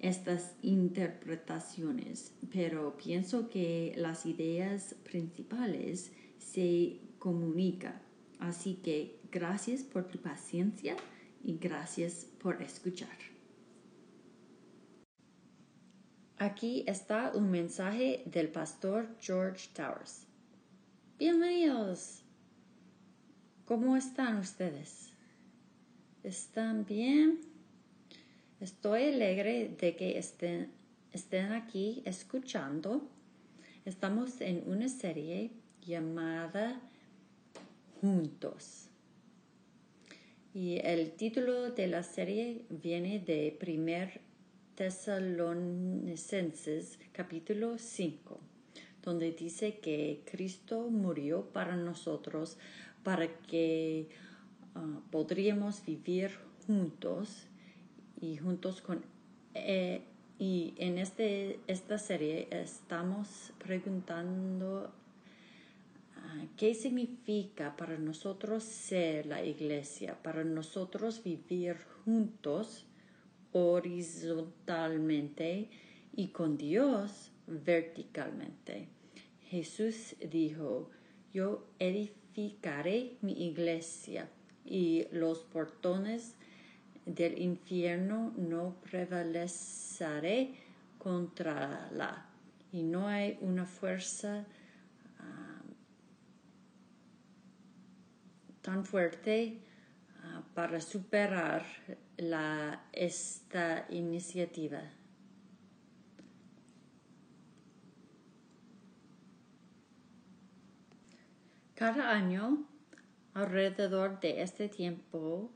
[0.00, 8.00] estas interpretaciones, pero pienso que las ideas principales se comunican.
[8.38, 10.96] Así que gracias por tu paciencia
[11.42, 13.16] y gracias por escuchar.
[16.38, 20.26] Aquí está un mensaje del pastor George Towers.
[21.18, 22.22] Bienvenidos.
[23.64, 25.14] ¿Cómo están ustedes?
[26.22, 27.55] ¿Están bien?
[28.58, 30.72] Estoy alegre de que estén,
[31.52, 33.06] aquí escuchando.
[33.84, 35.50] Estamos en una serie
[35.82, 36.80] llamada
[38.00, 38.88] Juntos.
[40.54, 44.22] Y el título de la serie viene de Primer
[44.74, 48.40] Tesalonicenses capítulo 5,
[49.02, 52.56] donde dice que Cristo murió para nosotros
[53.02, 54.08] para que
[54.74, 56.30] ah, podríamos vivir
[56.66, 57.48] juntos
[58.20, 59.04] y juntos con
[59.54, 60.02] eh,
[60.38, 64.92] y en este, esta serie estamos preguntando
[66.16, 72.84] ah, qué significa para nosotros ser la iglesia, para nosotros vivir juntos
[73.52, 75.70] horizontalmente
[76.14, 78.88] y con Dios verticalmente.
[79.48, 80.90] Jesús dijo,
[81.32, 82.26] yo edifico
[83.22, 84.28] mi iglesia
[84.66, 86.34] y los portones
[87.06, 90.54] del infierno no prevaleceré
[90.98, 92.26] contra la.
[92.72, 94.44] Y no hay una fuerza
[95.20, 95.62] ah,
[98.60, 99.60] tan fuerte
[100.24, 101.64] ah, para superar
[102.16, 104.82] la, esta iniciativa.
[111.76, 112.66] Cada año,
[113.34, 115.52] alrededor de este tiempo,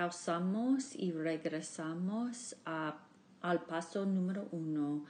[0.00, 5.04] pausamos y regresamos al paso número uno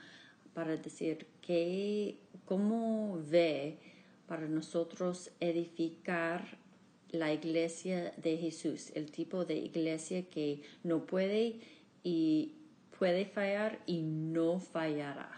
[0.53, 3.79] para decir que, cómo ve
[4.27, 6.59] para nosotros edificar
[7.11, 11.61] la iglesia de Jesús, el tipo de iglesia que no puede
[12.03, 12.57] y
[12.99, 15.31] puede fallar y no fallará.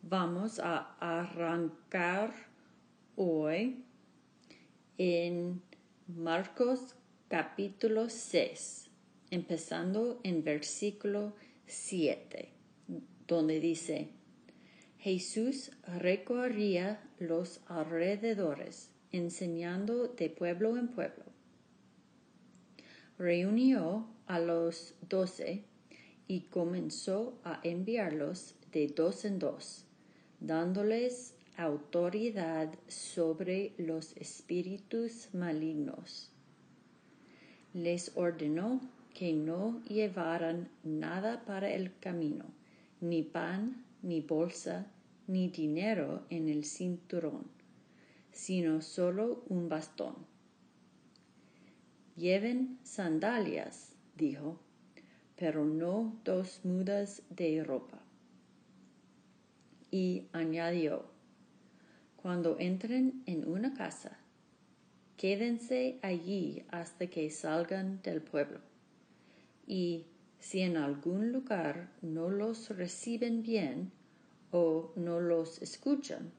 [0.00, 2.32] Vamos a arrancar
[3.16, 3.84] hoy
[4.96, 5.60] en
[6.06, 6.94] Marcos
[7.28, 8.88] capítulo 6,
[9.30, 11.34] empezando en versículo
[11.66, 12.48] 7,
[13.26, 14.08] donde dice,
[14.96, 21.24] Jesús recorría los alrededores, enseñando de pueblo en pueblo.
[23.18, 25.64] Reunió a los doce
[26.28, 29.84] y comenzó a enviarlos de dos en dos,
[30.40, 36.32] dándoles autoridad sobre los espíritus malignos.
[37.74, 38.80] Les ordenó
[39.14, 42.44] que no llevaran nada para el camino,
[43.00, 44.86] ni pan, ni bolsa,
[45.26, 47.44] ni dinero en el cinturón,
[48.32, 50.14] sino solo un bastón.
[52.16, 54.58] Lleven sandalias, dijo,
[55.36, 57.98] pero no dos mudas de ropa.
[59.90, 61.04] Y añadió,
[62.16, 64.18] cuando entren en una casa,
[65.18, 68.60] quédense allí hasta que salgan del pueblo.
[69.66, 70.06] Y
[70.38, 73.90] si en algún lugar no los reciben bien
[74.52, 76.30] o no los escuchan,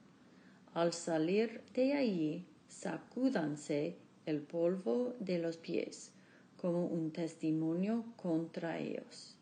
[0.74, 6.12] al salir de allí sacúdanse el polvo de los pies
[6.56, 9.36] como un testimonio contra ellos.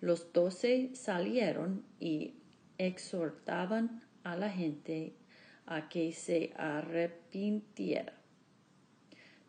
[0.00, 2.34] Los doce salieron y
[2.78, 5.17] exhortaban a la gente
[5.68, 8.14] a que se arrepintiera.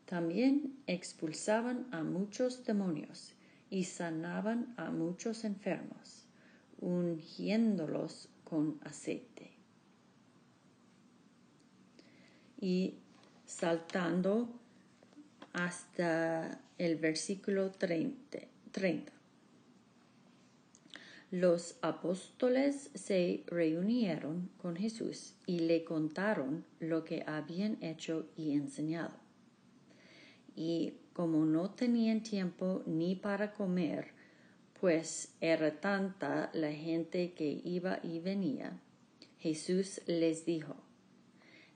[0.05, 3.33] También expulsaban a muchos demonios
[3.69, 6.25] y sanaban a muchos enfermos,
[6.81, 9.51] ungiéndolos con aceite.
[12.59, 12.95] Y
[13.45, 14.49] saltando
[15.53, 18.39] hasta el versículo 30.
[21.31, 29.13] Los apóstoles se reunieron con Jesús y le contaron lo que habían hecho y enseñado.
[30.55, 34.07] Y como no tenían tiempo ni para comer,
[34.79, 38.79] pues era tanta la gente que iba y venía,
[39.37, 40.75] Jesús les dijo,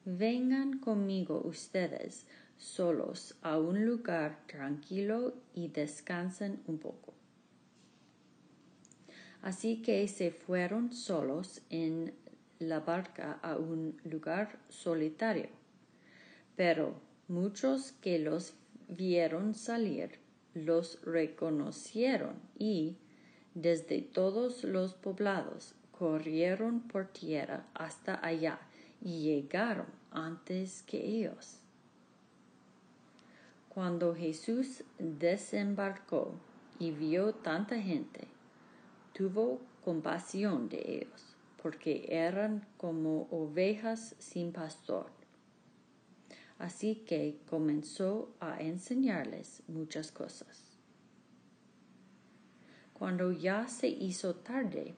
[0.05, 2.25] Vengan conmigo ustedes
[2.57, 7.02] solos a un lugar tranquilo y descansen un poco.
[9.43, 12.13] Así que se fueron solos en
[12.59, 15.49] la barca a un lugar solitario.
[16.55, 16.95] Pero
[17.27, 18.53] muchos que los
[18.87, 20.23] vieron salir
[20.53, 22.95] los reconocieron y,
[23.53, 28.59] desde todos los poblados, corrieron por tierra hasta allá
[29.01, 31.57] y llegaron antes que ellos.
[33.67, 36.33] Cuando Jesús desembarcó
[36.79, 38.27] y vio tanta gente,
[39.13, 45.07] tuvo compasión de ellos, porque eran como ovejas sin pastor.
[46.59, 50.77] Así que comenzó a enseñarles muchas cosas.
[52.93, 54.95] Cuando ya se hizo tarde,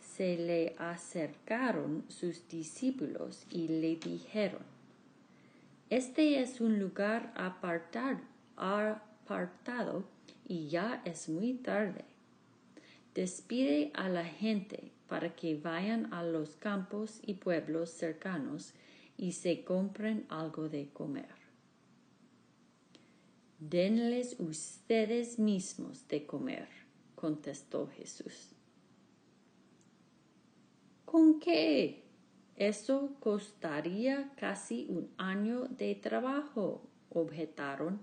[0.00, 4.62] se le acercaron sus discípulos y le dijeron,
[5.88, 8.20] Este es un lugar apartado,
[8.56, 10.04] apartado
[10.46, 12.11] y ya es muy tarde
[13.14, 18.72] Despide a la gente para que vayan a los campos y pueblos cercanos
[19.18, 21.34] y se compren algo de comer.
[23.58, 26.68] Denles ustedes mismos de comer,
[27.14, 28.54] contestó Jesús.
[31.04, 32.02] ¿Con qué?
[32.56, 38.00] Eso costaría casi un año de trabajo, objetaron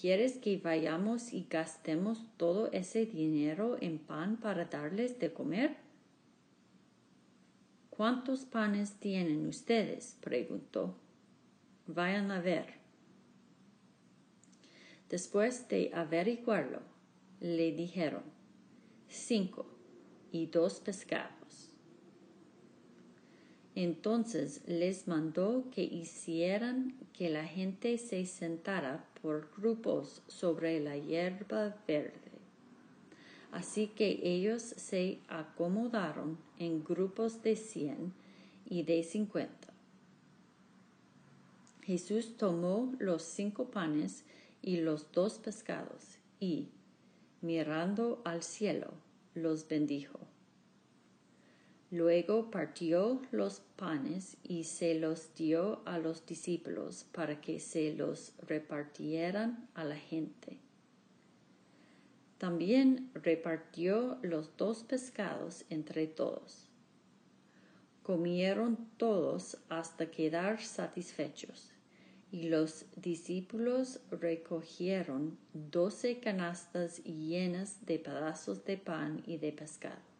[0.00, 5.76] ¿Quieres que vayamos y gastemos todo ese dinero en pan para darles de comer?
[7.90, 10.16] ¿Cuántos panes tienen ustedes?
[10.20, 10.96] preguntó.
[11.86, 12.74] Vayan a ver.
[15.08, 16.80] Después de averiguarlo,
[17.40, 18.22] le dijeron
[19.08, 19.66] cinco
[20.32, 21.41] y dos pescados.
[23.74, 31.76] Entonces les mandó que hicieran que la gente se sentara por grupos sobre la hierba
[31.88, 32.32] verde.
[33.50, 38.12] Así que ellos se acomodaron en grupos de cien
[38.68, 39.68] y de cincuenta.
[41.82, 44.24] Jesús tomó los cinco panes
[44.62, 46.68] y los dos pescados y,
[47.40, 48.92] mirando al cielo,
[49.34, 50.31] los bendijo
[51.92, 58.32] Luego partió los panes y se los dio a los discípulos para que se los
[58.46, 60.56] repartieran a la gente.
[62.38, 66.66] También repartió los dos pescados entre todos.
[68.02, 71.72] Comieron todos hasta quedar satisfechos,
[72.30, 80.11] y los discípulos recogieron doce canastas llenas de pedazos de pan y de pescado.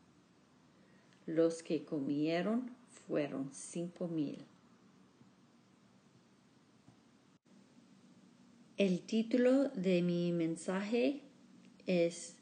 [1.26, 2.70] Los que comieron
[3.06, 4.44] fueron cinco mil.
[8.76, 11.22] El título de mi mensaje
[11.86, 12.36] es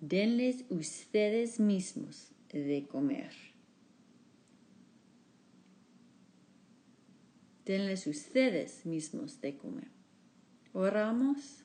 [0.00, 3.32] Denles ustedes mismos de comer.
[7.66, 9.88] Denles ustedes mismos de comer.
[10.72, 11.63] Oramos.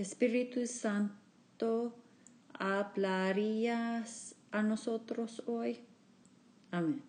[0.00, 1.94] Espíritu Santo,
[2.54, 5.80] ¿hablarías a nosotros hoy?
[6.70, 7.02] Amén.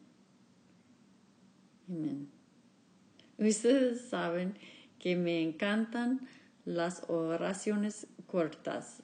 [1.88, 2.30] Amén.
[3.38, 4.58] Ustedes saben
[5.00, 6.28] que me encantan
[6.66, 9.02] las oraciones cortas,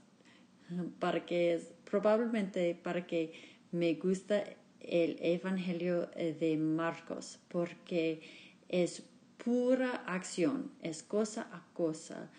[0.99, 3.31] para que probablemente para que
[3.71, 4.43] me gusta
[4.81, 8.21] el Evangelio de Marcos, porque
[8.67, 9.03] es
[9.37, 12.29] pura acción, es cosa a cosa.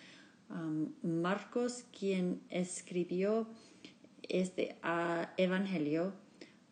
[1.03, 3.47] Marcos, quien escribió
[4.23, 4.77] este
[5.37, 6.15] evangelio,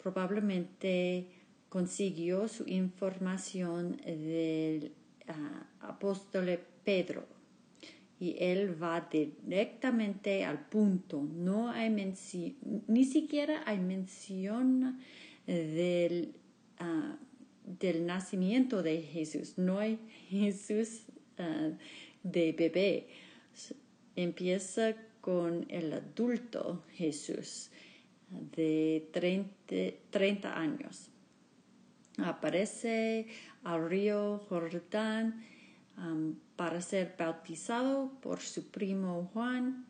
[0.02, 1.28] probablemente
[1.68, 4.92] consiguió su información del
[5.28, 7.26] ah, apóstol Pedro
[8.18, 11.22] y él va directamente al punto.
[11.22, 11.90] No hay
[12.86, 15.00] ni siquiera hay mención
[15.46, 16.34] del,
[16.78, 17.18] ah,
[17.64, 19.58] del nacimiento de Jesús.
[19.58, 19.98] No hay
[20.30, 21.02] Jesús
[21.38, 21.70] ah,
[22.22, 23.08] de bebé.
[24.16, 27.70] Empieza con el adulto Jesús
[28.30, 31.10] de 30, años.
[32.18, 33.26] Aparece
[33.62, 35.44] al río Jordán
[36.56, 39.86] para ser bautizado por su primo Juan.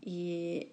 [0.00, 0.68] Y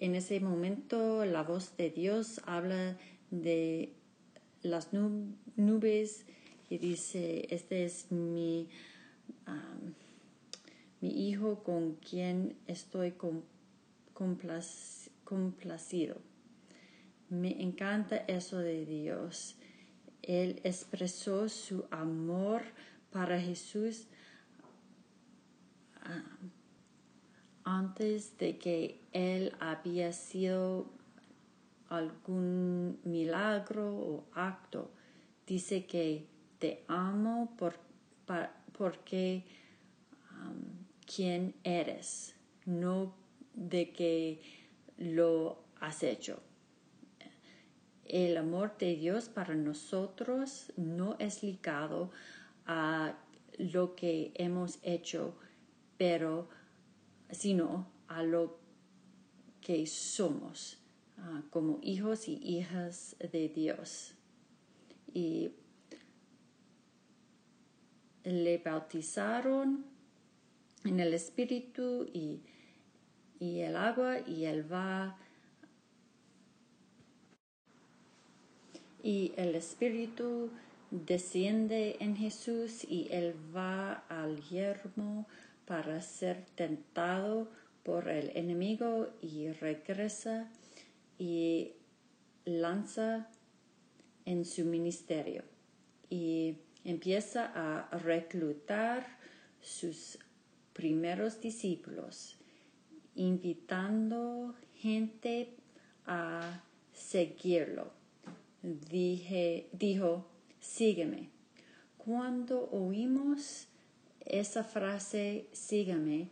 [0.00, 2.96] en ese momento la voz de Dios habla
[3.30, 3.92] de
[4.62, 6.26] las nubes
[6.68, 8.68] y dice, este es mi,
[11.00, 13.14] mi hijo con quien estoy
[15.24, 16.16] complacido.
[17.28, 19.56] Me encanta eso de Dios.
[20.22, 22.62] Él expresó su amor
[23.10, 24.06] para Jesús
[27.64, 30.86] antes de que él había sido
[31.88, 34.90] algún milagro o acto.
[35.46, 36.26] Dice que
[36.58, 37.78] te amo por,
[38.76, 39.44] porque
[41.06, 42.34] quién eres,
[42.64, 43.14] no
[43.54, 44.40] de que
[44.98, 46.40] lo has hecho.
[48.04, 52.10] El amor de Dios para nosotros no es ligado
[52.66, 53.16] a
[53.58, 55.36] lo que hemos hecho,
[55.96, 56.48] pero
[57.30, 58.58] sino a lo
[59.60, 60.78] que somos
[61.18, 64.14] ah, como hijos y hijas de Dios.
[65.12, 65.50] Y
[68.22, 69.95] le bautizaron
[70.86, 72.40] en el Espíritu y,
[73.40, 75.18] el agua y él va
[79.02, 80.50] y el Espíritu
[80.90, 85.26] desciende en Jesús y él va al yermo
[85.66, 87.48] para ser tentado
[87.82, 90.48] por el enemigo y regresa
[91.18, 91.72] y
[92.44, 93.28] lanza
[94.24, 95.44] en su ministerio
[96.08, 99.18] y empieza a reclutar
[99.60, 100.18] sus
[100.76, 102.36] primeros discípulos,
[103.14, 105.54] invitando gente
[106.04, 106.60] a
[106.92, 107.90] seguirlo.
[108.62, 110.26] Dije, dijo,
[110.60, 111.30] sígueme.
[111.96, 113.68] Cuando oímos
[114.26, 116.28] esa frase, sígueme,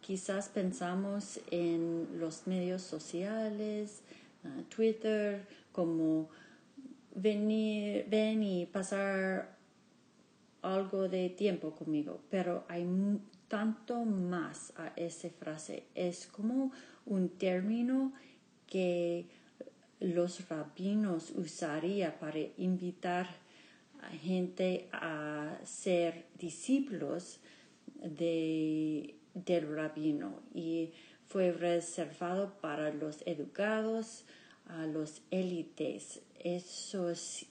[0.00, 4.02] quizás pensamos en los medios sociales,
[4.44, 6.28] ah, Twitter, como
[7.14, 9.56] venir, ven y pasar
[10.62, 12.84] algo de tiempo conmigo, pero hay
[13.54, 15.84] tanto más a esa frase.
[15.94, 16.72] Es como
[17.06, 18.12] un término
[18.66, 19.26] que
[20.00, 23.28] los rabinos usarían para invitar
[24.02, 27.38] a gente a ser discípulos
[28.02, 30.90] de, del rabino y
[31.28, 34.24] fue reservado para los educados,
[34.66, 36.22] a los élites.
[36.40, 37.46] Esos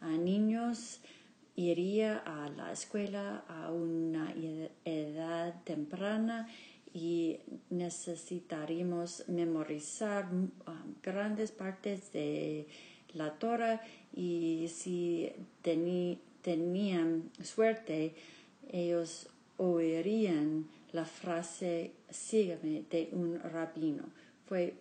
[0.00, 1.00] niños
[1.56, 4.34] iría a la escuela a una
[4.84, 6.48] edad temprana
[6.92, 7.38] y
[7.70, 10.50] necesitaríamos memorizar um,
[11.02, 12.66] grandes partes de
[13.14, 13.80] la Torah
[14.14, 15.32] y si
[16.42, 18.14] tenían suerte
[18.70, 24.04] ellos oirían la frase sígueme de un rabino.
[24.46, 24.74] Fue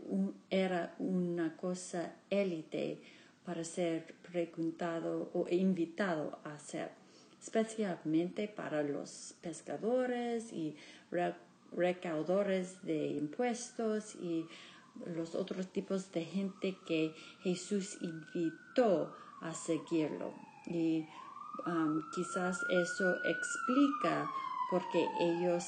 [0.50, 3.00] era una cosa élite
[3.46, 6.92] para ser preguntado o invitado a hacer,
[7.42, 10.76] especialmente para los pescadores y
[11.76, 14.46] recaudadores de impuestos y
[15.16, 20.34] los otros tipos de gente que Jesús invitó a seguirlo.
[20.68, 21.06] Y
[21.66, 24.30] um, quizás eso explica
[24.70, 25.64] por qué ellos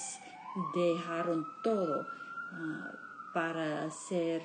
[0.73, 4.41] dejaron todo uh, para ser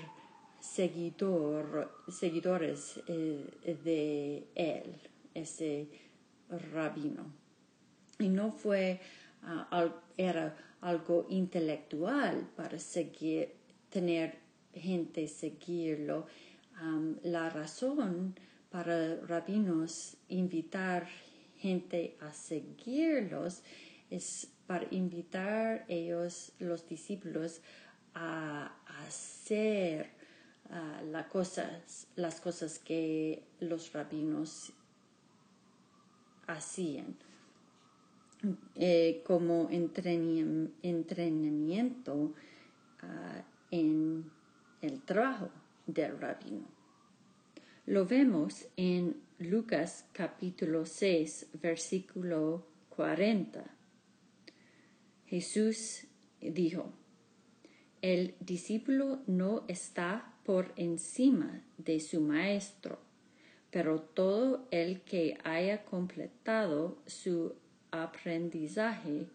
[0.60, 4.96] seguidor, seguidores eh, de él,
[5.34, 5.88] ese
[6.72, 7.32] rabino.
[8.18, 9.00] Y no fue,
[9.42, 13.54] uh, era algo intelectual para seguir,
[13.88, 14.38] tener
[14.74, 16.26] gente seguirlo.
[17.22, 18.34] La razón
[18.70, 21.06] para rabinos invitar
[21.58, 23.62] gente a seguirlos
[24.08, 27.60] es para invitar ellos, los discípulos,
[28.14, 28.74] a
[29.04, 30.19] hacer
[31.30, 34.72] cosas, las cosas que los rabinos
[36.46, 37.16] hacían.
[38.76, 42.32] Eh, como entrenamiento
[43.02, 44.30] ah, en
[44.80, 45.50] el trabajo
[45.86, 46.64] del rabino.
[47.84, 53.62] Lo vemos en Lucas capítulo 6, versículo 40.
[55.26, 56.06] Jesús
[56.40, 56.94] dijo,
[58.02, 62.98] el discípulo no está por encima de su maestro,
[63.70, 67.54] pero todo el que haya completado su
[67.90, 69.26] aprendizaje,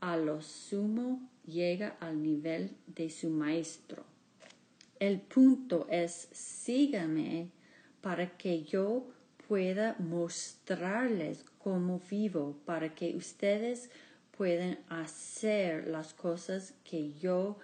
[0.00, 4.04] a lo sumo llega al nivel de su maestro.
[4.98, 7.50] El punto es sígame
[8.00, 9.06] para que yo
[9.48, 13.90] pueda mostrarles cómo vivo, para que ustedes
[14.36, 17.58] puedan hacer las cosas que yo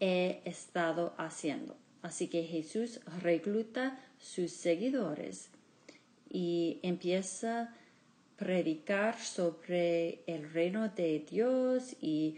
[0.00, 1.76] estado haciendo.
[2.02, 5.50] Así que Jesús recluta sus seguidores
[6.30, 7.74] y empieza a
[8.36, 12.36] predicar sobre el reino de Dios y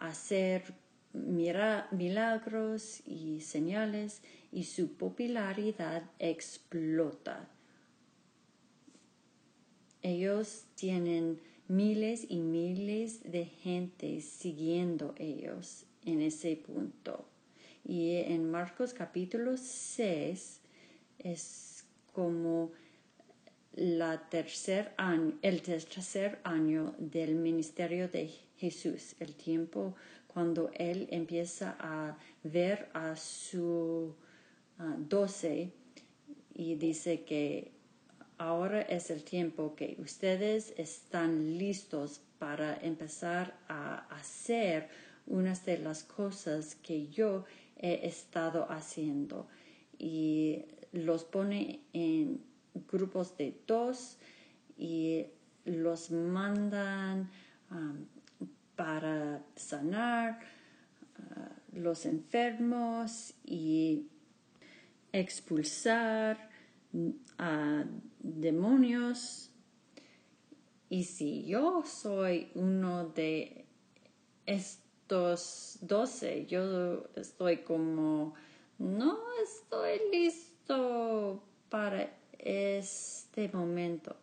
[0.00, 0.74] hacer
[1.12, 7.48] milagros y señales y su popularidad explota.
[10.02, 17.26] Ellos tienen miles y miles de gente siguiendo ellos en ese punto.
[17.84, 20.60] Y en Marcos capítulo 6
[21.18, 22.72] es como
[23.74, 29.94] la tercer año, el tercer año del ministerio de Jesús, el tiempo
[30.28, 34.14] cuando él empieza a ver a su
[35.08, 35.70] doce
[36.54, 37.72] y dice que
[38.38, 44.88] ahora es el tiempo que ustedes están listos para empezar a hacer
[45.26, 47.44] unas de las cosas que yo
[47.76, 49.48] he estado haciendo
[49.98, 52.40] y los pone en
[52.90, 54.18] grupos de dos
[54.76, 55.26] y
[55.64, 57.30] los mandan
[58.76, 60.40] para sanar
[61.18, 64.08] uh, los enfermos y
[65.12, 66.50] expulsar
[67.38, 67.84] a
[68.20, 69.50] demonios.
[70.88, 73.64] Y si yo soy uno de
[74.46, 78.34] estos, doce, yo estoy como,
[78.78, 84.16] no estoy listo para este momento.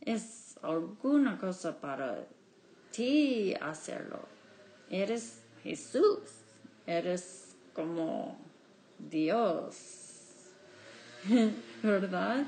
[0.00, 2.26] Es alguna cosa para
[2.92, 4.20] ti hacerlo.
[4.90, 6.20] Eres Jesús.
[6.86, 8.38] Eres como
[8.98, 10.54] Dios.
[11.82, 12.46] ¿Verdad?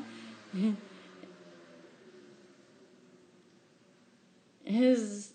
[4.64, 5.34] Es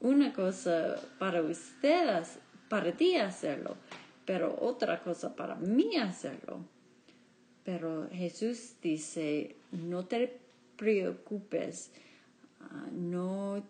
[0.00, 3.76] una cosa para ustedes, para ti hacerlo,
[4.24, 6.64] pero otra cosa para mí hacerlo.
[7.64, 10.40] Pero Jesús dice, no te
[10.76, 11.90] preocupes,
[12.60, 13.62] ah, no,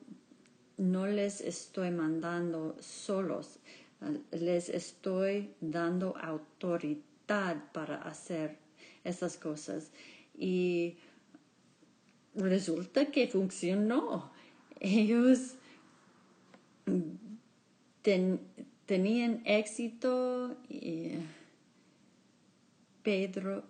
[0.77, 3.59] no les estoy mandando solos,
[4.01, 8.57] ah, les estoy dando autoridad para hacer
[9.03, 9.91] esas cosas.
[10.39, 10.97] Y
[12.35, 14.31] resulta que funcionó.
[14.79, 15.57] Ellos
[18.87, 21.13] tenían éxito y
[23.03, 23.65] Pedro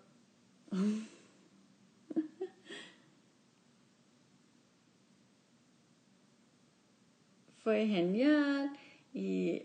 [7.62, 8.72] fue genial
[9.12, 9.62] y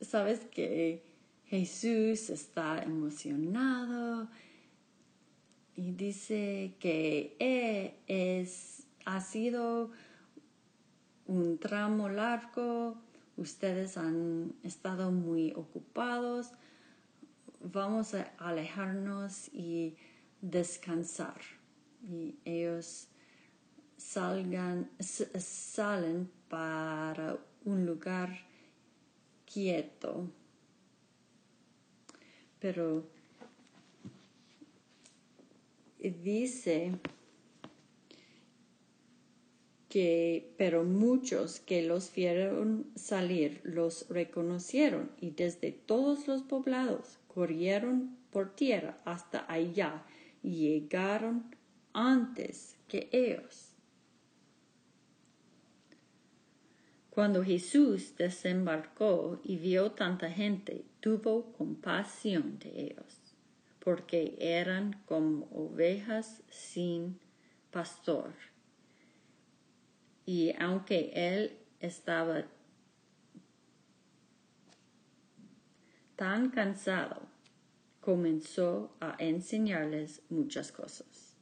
[0.00, 1.02] sabes que
[1.46, 4.28] Jesús está emocionado
[5.76, 7.36] y dice que
[8.06, 9.90] es, ha sido
[11.28, 12.96] un tramo largo,
[13.36, 16.52] ustedes han estado muy ocupados,
[17.60, 19.96] vamos a alejarnos y
[20.40, 21.40] descansar.
[22.02, 23.08] Y ellos
[23.96, 28.30] salgan, salen para un lugar
[29.44, 30.30] quieto.
[32.58, 33.04] Pero
[35.98, 36.92] dice
[39.88, 48.16] que, pero muchos que los vieron salir los reconocieron y desde todos los poblados corrieron
[48.30, 50.04] por tierra hasta allá
[50.42, 51.56] y llegaron
[51.92, 53.72] antes que ellos.
[57.10, 63.18] Cuando Jesús desembarcó y vio tanta gente, tuvo compasión de ellos,
[63.80, 67.18] porque eran como ovejas sin
[67.72, 68.34] pastor
[70.28, 72.44] y aunque él estaba
[76.16, 77.22] tan cansado,
[77.98, 81.34] comenzó a enseñarles muchas cosas.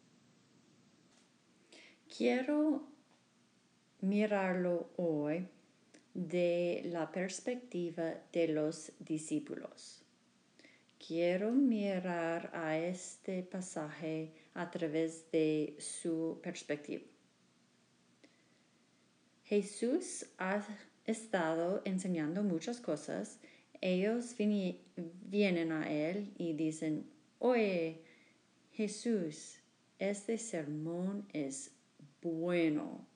[2.17, 2.87] Quiero
[4.03, 5.49] mirarlo hoy
[6.15, 10.05] de la perspectiva de los discípulos.
[11.05, 17.16] Quiero mirar a este pasaje a través de su perspectiva.
[19.47, 20.67] Jesús ha
[21.05, 23.39] estado enseñando muchas cosas.
[23.81, 24.35] Ellos
[24.97, 28.03] vienen a Él y dicen, oye,
[28.73, 29.59] Jesús,
[30.01, 31.71] este sermón es
[32.23, 33.07] bueno,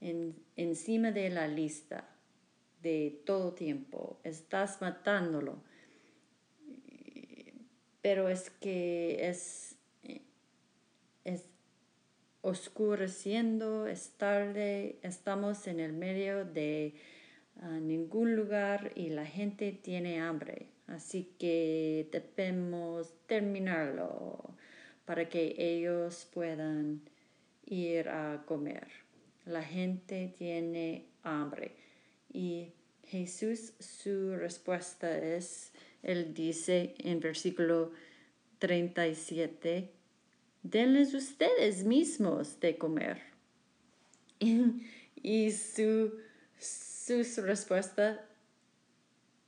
[0.00, 2.08] en, encima de la lista
[2.80, 4.20] de todo tiempo.
[4.22, 5.64] Estás matándolo.
[8.02, 9.76] Pero es que es,
[11.24, 11.53] es
[12.44, 16.94] oscureciendo, es tarde, estamos en el medio de
[17.62, 20.68] ah, ningún lugar y la gente tiene hambre.
[20.86, 24.54] Así que debemos terminarlo
[25.06, 27.00] para que ellos puedan
[27.64, 28.88] ir a comer.
[29.46, 31.72] La gente tiene hambre.
[32.30, 37.92] Y Jesús, su respuesta es, él dice en versículo
[38.58, 39.90] 37,
[40.64, 43.22] denles ustedes mismos de comer.
[45.22, 46.18] y su,
[46.58, 48.26] su respuesta,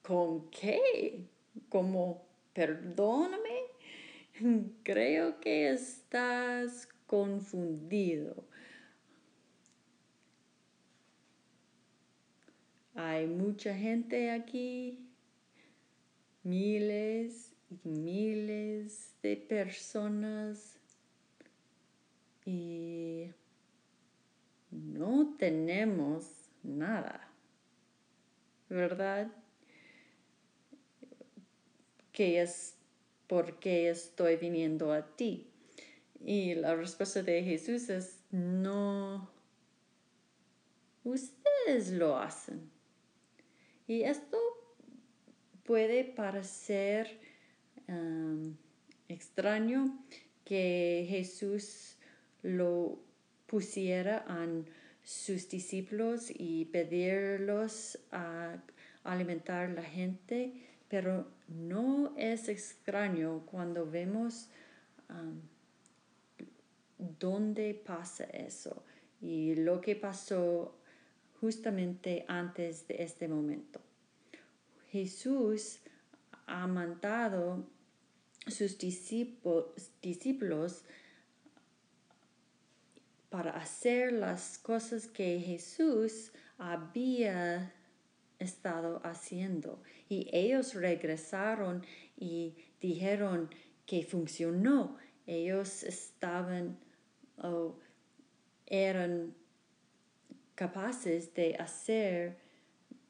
[0.02, 1.24] ¿con qué?
[1.68, 3.62] Como, perdóname,
[4.84, 8.44] creo que estás confundido.
[12.94, 14.98] Hay mucha gente aquí,
[16.42, 20.75] miles y miles de personas
[22.46, 23.32] y
[24.70, 26.30] no tenemos
[26.62, 27.28] nada,
[28.70, 29.30] ¿verdad?
[32.12, 32.76] Que es
[33.26, 35.50] porque estoy viniendo a ti.
[36.24, 39.28] Y la respuesta de Jesús es, no,
[41.02, 42.70] ustedes lo hacen.
[43.88, 44.38] Y esto
[45.64, 47.20] puede parecer
[49.08, 49.98] extraño
[50.44, 51.95] que Jesús
[52.46, 53.00] lo
[53.46, 54.46] pusiera a
[55.02, 58.62] sus discípulos y pedirlos a
[59.02, 60.52] alimentar la gente,
[60.88, 64.48] pero no es extraño cuando vemos
[67.18, 68.84] dónde pasa eso
[69.20, 70.76] y lo que pasó
[71.40, 73.80] justamente antes de este momento.
[74.90, 75.80] Jesús
[76.46, 77.66] ha mandado
[78.46, 80.84] sus discípulos
[83.36, 87.70] para hacer las cosas que Jesús había
[88.38, 89.82] estado haciendo.
[90.08, 91.84] Y ellos regresaron
[92.16, 93.50] y dijeron
[93.84, 94.96] que funcionó.
[95.26, 96.78] Ellos estaban
[97.36, 97.78] o
[98.64, 99.34] eran
[100.54, 102.38] capaces de hacer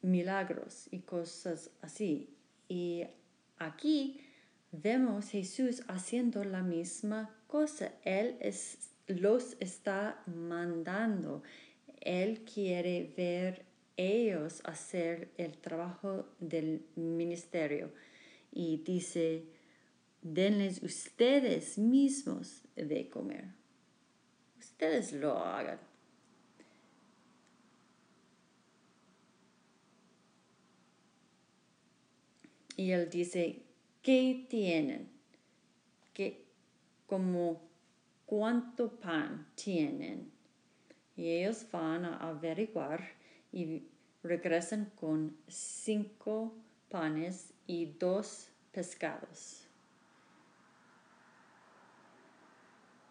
[0.02, 2.34] milagros y cosas así.
[2.68, 3.04] Y
[3.58, 4.20] aquí
[4.72, 7.92] vemos Jesús haciendo la misma cosa.
[8.02, 11.42] Él es, los está mandando.
[12.00, 13.64] Él quiere ver
[13.96, 17.90] ellos hacer el trabajo del ministerio.
[18.52, 19.44] Y dice,
[20.22, 23.44] denles ustedes mismos de comer.
[24.58, 25.78] Ustedes lo hagan.
[32.76, 33.62] Y él dice,
[34.02, 35.08] ¿qué tienen?
[36.12, 36.44] ¿Qué,
[37.06, 37.65] como
[38.26, 40.30] cuánto pan tienen?
[41.16, 43.02] Y ellos van a averiguar
[43.52, 43.84] y
[44.22, 46.54] regresan con cinco
[46.90, 49.66] panes y dos pescados.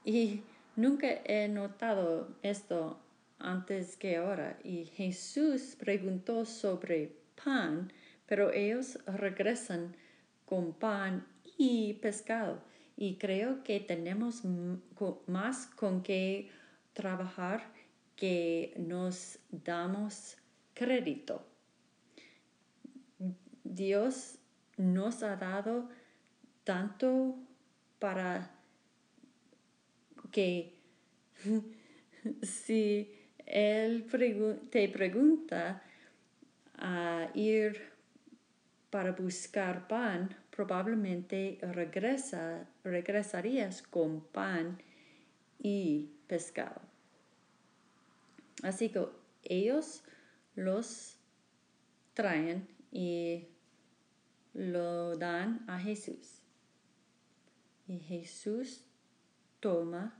[0.04, 0.44] Y
[0.76, 3.00] nunca he notado esto
[3.40, 4.60] antes que ahora.
[4.64, 7.92] Y Jesús preguntó sobre pan
[8.26, 9.96] pero ellos regresan
[10.46, 11.26] con pan
[11.58, 12.62] y pescado.
[12.98, 14.44] Y creo que tenemos
[15.28, 16.50] más con qué
[16.94, 17.64] trabajar
[18.16, 20.38] que nos damos
[20.74, 21.46] crédito.
[23.64, 24.38] Dios
[24.78, 25.90] nos ha dado
[26.64, 27.36] tanto
[28.00, 28.52] para
[30.32, 30.74] que
[32.42, 33.12] si
[33.46, 34.06] Él
[34.70, 35.82] te pregunta
[36.78, 37.82] a ir
[38.90, 44.82] para buscar pan, probablemente regresa, regresarías con pan
[45.60, 46.82] y pescado.
[48.64, 49.06] Así que
[49.44, 50.04] ellos
[50.56, 51.18] los
[52.14, 53.50] traen y
[54.54, 56.42] lo dan a Jesús.
[57.88, 58.86] Y Jesús
[59.60, 60.18] toma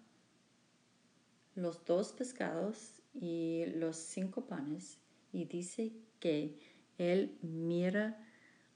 [1.56, 5.00] los dos pescados y los cinco panes
[5.32, 6.60] y dice que
[6.98, 8.22] él mira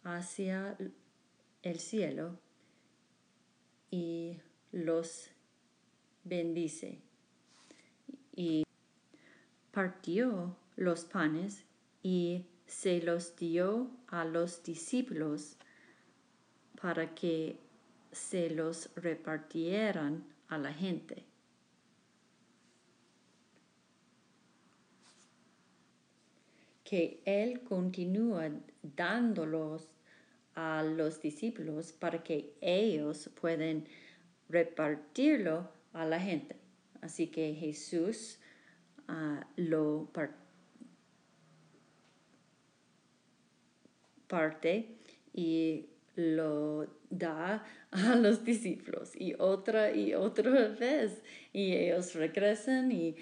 [0.04, 0.78] hacia
[1.62, 2.40] el cielo
[3.92, 4.38] y
[4.72, 5.30] los
[6.24, 7.00] bendice.
[8.36, 8.64] Y
[9.72, 11.66] partió los panes
[12.04, 15.58] y se los dio a los discípulos
[16.82, 17.58] para que
[18.12, 21.26] se los repartieran a la gente.
[26.84, 28.50] Que Él continúa
[28.82, 29.99] dándolos
[30.56, 33.86] a los discípulos para que ellos puedan
[34.50, 36.56] repartirlo a la gente.
[37.02, 38.40] Así que Jesús
[39.08, 40.10] ah, lo
[44.28, 44.96] parte
[45.34, 51.22] y lo da a los discípulos y otra y otra vez
[51.54, 53.16] y ellos regresan y,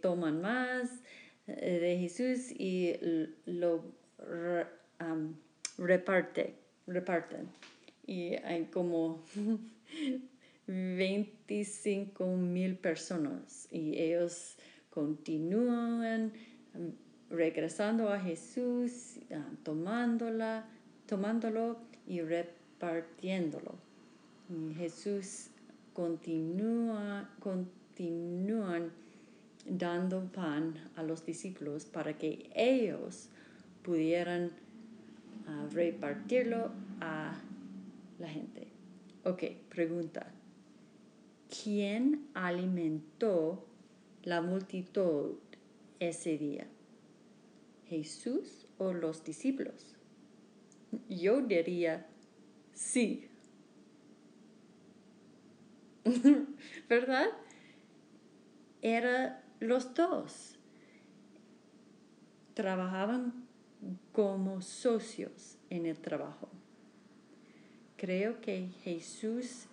[0.00, 1.02] toman más
[1.48, 2.94] eh, de Jesús y
[3.46, 3.82] lo
[5.86, 6.54] reparte,
[6.86, 7.48] reparten
[8.06, 9.22] y hay como
[10.66, 14.56] 25 mil personas y ellos
[14.90, 16.32] continúan
[17.30, 20.66] regresando a Jesús, ah, tomándola,
[21.06, 23.74] tomándolo y repartiéndolo.
[24.76, 25.48] Jesús
[25.94, 28.90] continúa, continúan
[29.66, 33.28] dando pan a los discípulos para que ellos
[33.82, 34.50] pudieran
[35.72, 37.34] repartirlo a
[38.18, 38.68] la gente.
[39.24, 40.32] Ok, pregunta.
[41.62, 43.66] ¿Quién alimentó
[44.24, 45.36] la multitud
[46.00, 46.66] ese día?
[47.86, 49.94] ¿Jesús o los discípulos?
[51.08, 52.06] Yo diría
[52.72, 53.28] sí.
[56.88, 57.28] ¿Verdad?
[58.80, 60.58] Era los dos.
[62.54, 63.46] Trabajaban
[64.12, 66.48] como socios en el trabajo.
[67.96, 69.66] Creo que Jesús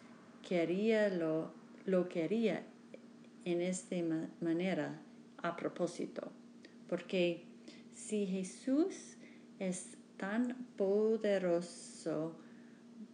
[0.48, 1.52] quería lo,
[1.86, 2.64] lo quería
[3.46, 3.96] en esta
[4.42, 5.02] manera
[5.38, 6.32] a propósito,
[6.88, 7.44] porque
[7.94, 9.16] si Jesús
[9.60, 12.36] es tan poderoso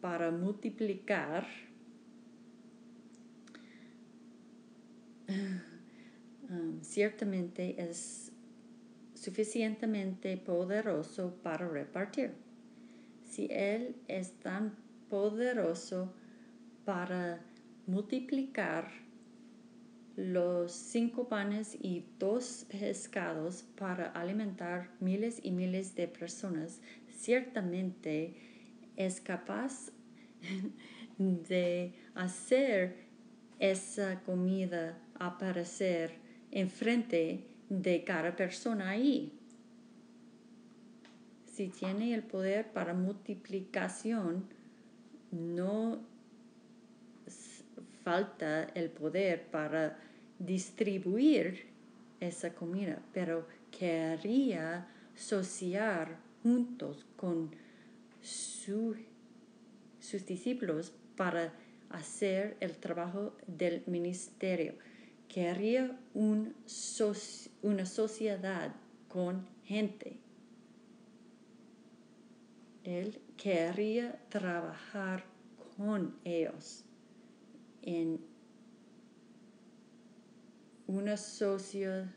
[0.01, 1.47] para multiplicar,
[6.49, 8.31] um, ciertamente es
[9.25, 12.33] suficientemente poderoso para repartir.
[13.23, 14.75] Si Él es tan
[15.09, 16.13] poderoso
[16.85, 17.41] para
[17.87, 18.91] multiplicar
[20.15, 28.35] los cinco panes y dos pescados para alimentar miles y miles de personas, ciertamente
[28.95, 29.91] es capaz
[31.17, 33.07] de hacer
[33.57, 36.13] esa comida aparecer
[36.51, 39.33] enfrente de cada persona ahí.
[41.51, 44.45] Si tiene el poder para multiplicación,
[45.31, 45.99] no
[48.03, 49.97] falta el poder para
[50.37, 51.65] distribuir
[52.19, 57.51] esa comida, pero quería asociar juntos con
[58.21, 58.97] sus
[60.27, 61.53] discípulos para
[61.89, 64.75] hacer el trabajo del ministerio.
[65.35, 66.55] Quería un
[67.61, 68.73] una sociedad
[69.09, 70.17] con gente.
[72.85, 75.25] Él quería trabajar
[75.75, 76.85] con ellos
[77.81, 78.21] en
[80.87, 82.07] una sociedad.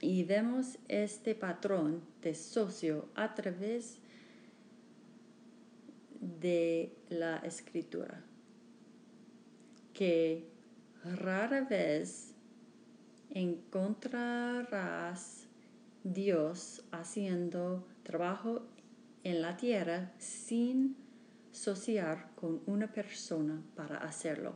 [0.00, 3.98] Y vemos este patrón de socio a través
[6.18, 8.24] de la escritura,
[9.92, 10.51] que
[11.04, 12.34] rara vez
[13.30, 15.46] encontrarás
[16.04, 18.66] Dios haciendo trabajo
[19.24, 20.96] en la tierra sin
[21.50, 24.54] sociar con una persona para hacerlo.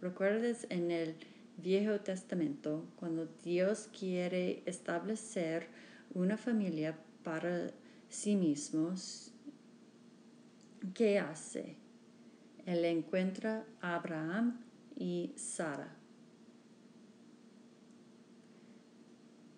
[0.00, 1.16] ¿Recuerdas en el
[1.58, 5.68] Viejo Testamento cuando Dios quiere establecer
[6.14, 7.70] una familia para
[8.08, 9.32] sí mismos?
[10.94, 11.76] ¿Qué hace?
[12.66, 14.58] Él encuentra a Abraham
[15.02, 15.88] y Sara.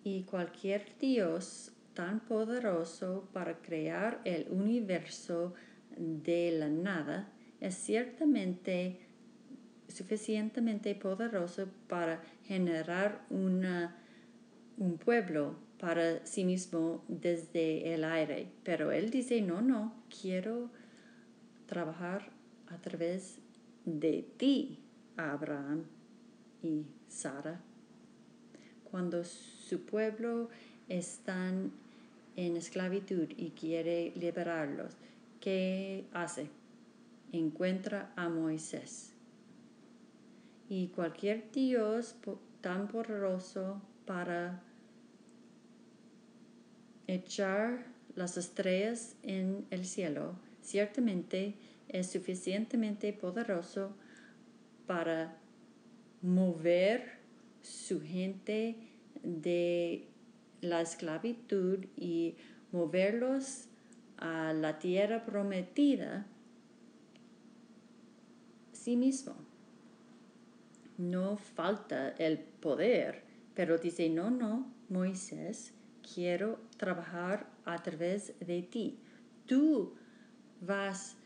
[0.03, 5.53] Y cualquier Dios tan poderoso para crear el universo
[5.97, 7.31] de la nada
[7.61, 8.99] es ciertamente
[9.87, 18.51] suficientemente poderoso para generar un pueblo para sí mismo desde el aire.
[18.63, 20.71] Pero él dice, no, no, quiero
[21.67, 22.31] trabajar
[22.67, 23.37] a través
[23.85, 24.84] de ti,
[25.17, 25.83] Abraham
[26.61, 27.61] y Sara.
[28.89, 30.49] Cuando su pueblo
[30.87, 34.93] está en esclavitud y quiere liberarlos,
[35.41, 36.49] ¿qué hace?
[37.31, 39.15] Encuentra a Moisés
[40.69, 42.15] y cualquier Dios
[42.61, 44.61] tan poderoso para
[47.07, 51.55] echar las estrellas en el cielo, ciertamente
[51.89, 53.91] es suficientemente poderoso
[54.87, 55.37] para
[56.21, 57.19] mover
[57.61, 58.77] su gente
[59.23, 60.07] de
[60.61, 62.35] la esclavitud y
[62.71, 63.67] moverlos
[64.17, 66.25] a la tierra prometida
[68.85, 69.35] sí mismo.
[70.97, 75.73] No falta el poder, pero dice, no, no, Moisés,
[76.13, 78.99] quiero trabajar a través de ti.
[79.47, 79.95] Tú
[80.61, 81.17] vas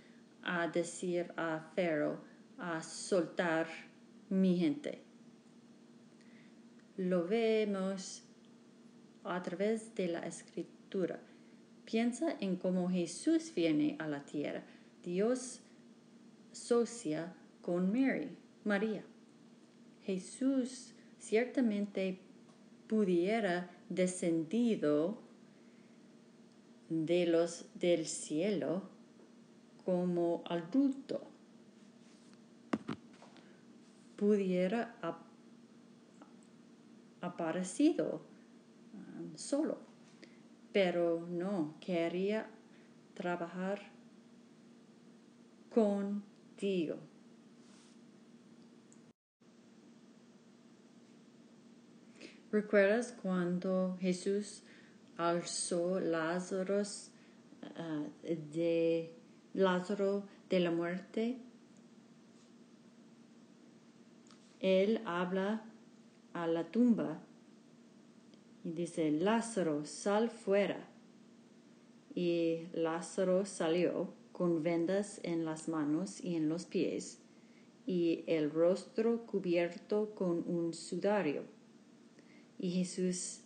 [0.41, 2.28] a decir a Pharaoh
[2.59, 3.67] a soltar
[4.29, 5.01] mi gente.
[6.97, 8.23] Lo vemos
[9.23, 11.19] a través de la escritura.
[11.85, 14.63] Piensa en cómo Jesús viene a la tierra.
[15.03, 15.61] Dios
[16.51, 18.29] socia con Mary,
[18.63, 19.03] María.
[20.03, 22.19] Jesús ciertamente
[22.87, 25.21] pudiera descendido
[26.89, 28.83] de los del cielo
[29.85, 31.28] como adulto
[34.19, 34.95] pudiera
[37.21, 38.21] aparecido
[38.93, 39.77] um, solo
[40.73, 42.47] pero no quería
[43.13, 43.79] trabajar
[45.73, 46.97] contigo
[52.51, 54.63] ¿Recuerdas cuando Jesús
[55.17, 56.81] alzó Lázaro
[57.77, 59.13] ah, de
[59.53, 61.37] Lázaro de la muerte?
[64.59, 65.63] Él habla
[66.33, 67.21] a la tumba
[68.63, 70.87] y dice, Lázaro, sal fuera.
[72.13, 77.21] Y Lázaro salió con vendas en las manos y en los pies
[77.89, 81.41] y el rostro cubierto con un sudario.
[82.59, 83.39] Y Jesús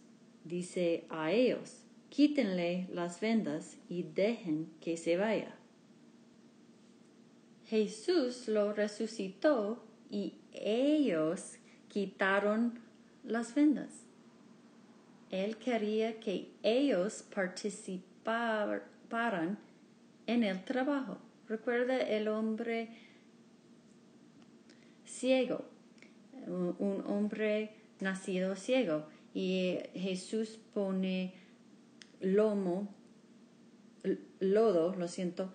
[0.44, 5.56] dice a ellos, quítenle las vendas y dejen que se vaya.
[7.68, 12.80] Jesús lo resucitó y ellos quitaron
[13.24, 14.04] las vendas.
[15.30, 19.58] Él quería que ellos participaran
[20.28, 21.18] en el trabajo.
[21.48, 22.90] Recuerda el hombre
[25.06, 25.66] ciego,
[26.48, 31.34] un hombre nacido ciego y Jesús pone
[32.22, 32.94] lomo,
[34.40, 35.54] lodo, lo siento,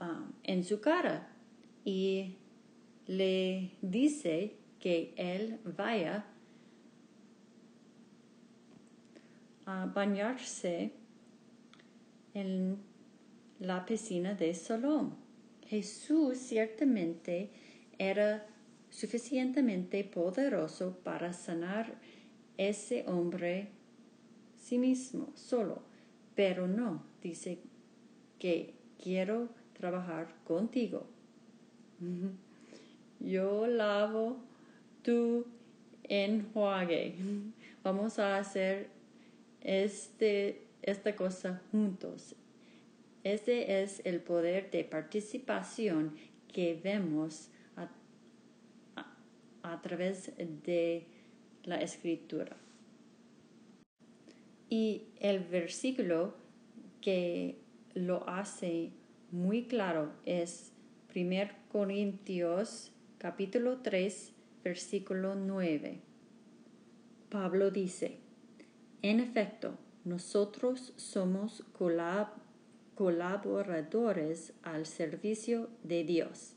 [0.00, 1.28] um, en su cara
[1.84, 2.36] y
[3.08, 6.26] le dice que él vaya
[9.66, 10.92] a bañarse
[12.34, 12.78] en
[13.60, 15.14] la piscina de Salom.
[15.66, 17.50] Jesús ciertamente
[17.98, 18.46] era
[18.90, 21.98] suficientemente poderoso para sanar
[22.56, 23.70] ese hombre
[24.56, 25.82] sí mismo, solo,
[26.34, 27.58] pero no, dice
[28.38, 31.06] que quiero trabajar contigo.
[33.20, 34.38] Yo lavo,
[35.02, 35.46] tú
[36.04, 37.14] enjuague.
[37.82, 38.88] Vamos a hacer
[39.60, 42.34] este, esta cosa juntos.
[43.24, 46.16] Ese es el poder de participación
[46.52, 47.50] que vemos
[49.62, 50.32] a través
[50.64, 51.06] de
[51.64, 52.56] la escritura.
[54.70, 56.34] Y el versículo
[57.00, 57.58] que
[57.94, 58.92] lo hace
[59.30, 60.72] muy claro es
[61.14, 66.00] 1 Corintios capítulo 3 versículo 9.
[67.30, 68.18] Pablo dice,
[69.02, 71.64] en efecto, nosotros somos
[72.94, 76.54] colaboradores al servicio de Dios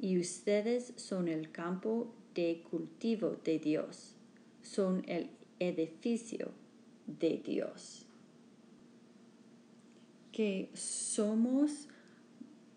[0.00, 4.14] y ustedes son el campo de cultivo de Dios,
[4.62, 6.52] son el edificio
[7.06, 8.06] de Dios.
[10.30, 11.88] Que somos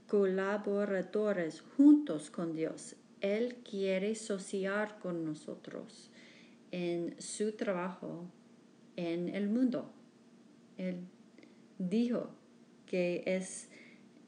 [0.07, 2.95] colaboradores juntos con Dios.
[3.21, 6.09] Él quiere asociar con nosotros
[6.71, 8.25] en su trabajo
[8.95, 9.91] en el mundo.
[10.77, 11.07] Él
[11.77, 12.29] dijo
[12.85, 13.69] que es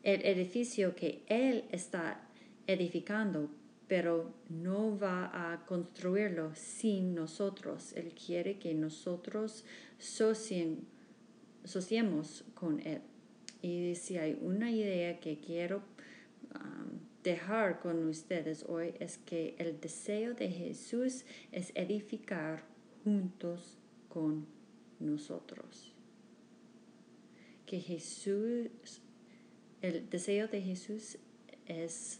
[0.03, 2.27] el edificio que Él está
[2.67, 3.49] edificando,
[3.87, 7.93] pero no va a construirlo sin nosotros.
[7.93, 9.65] Él quiere que nosotros
[11.63, 13.01] sociemos con Él.
[13.61, 15.83] Y si hay una idea que quiero
[16.55, 22.63] um, dejar con ustedes hoy es que el deseo de Jesús es edificar
[23.03, 24.45] juntos con
[24.99, 25.93] nosotros.
[27.65, 29.01] Que Jesús,
[29.81, 31.17] el deseo de Jesús
[31.65, 32.19] es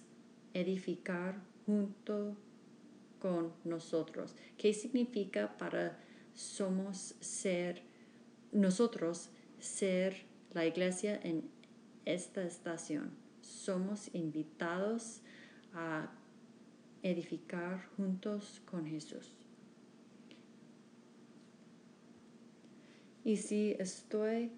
[0.54, 2.36] edificar junto
[3.20, 4.36] con nosotros.
[4.58, 6.00] ¿Qué significa para
[6.34, 7.84] somos ser,
[8.52, 9.30] nosotros
[9.60, 11.50] ser la iglesia en
[12.06, 13.12] esta estación?
[13.50, 15.22] somos invitados
[15.74, 16.10] a
[17.04, 19.32] edificar juntos con Jesús.
[23.24, 24.52] Y si estoy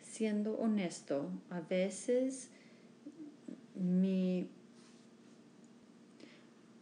[0.00, 2.50] siendo honesto, a veces
[3.74, 4.48] mi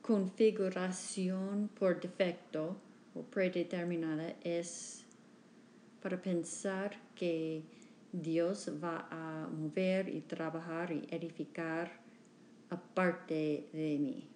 [0.02, 2.76] configuración por defecto
[3.14, 5.04] o predeterminada es
[6.02, 7.62] para pensar que
[8.12, 12.00] Dios va a mover y trabajar y edificar
[12.68, 14.28] aparte de mí.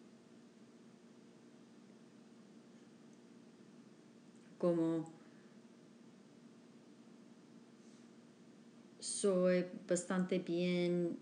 [4.59, 5.13] Como
[9.01, 11.19] soy bastante bien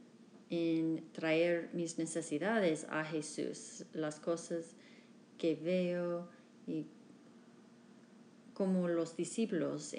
[0.50, 4.74] en traer mis necesidades a Jesús, las cosas
[5.38, 6.28] que veo
[6.66, 6.84] y
[8.54, 9.94] como los discípulos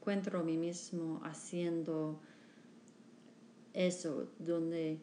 [0.00, 2.18] encuentro a mí mismo haciendo
[3.74, 4.98] eso, donde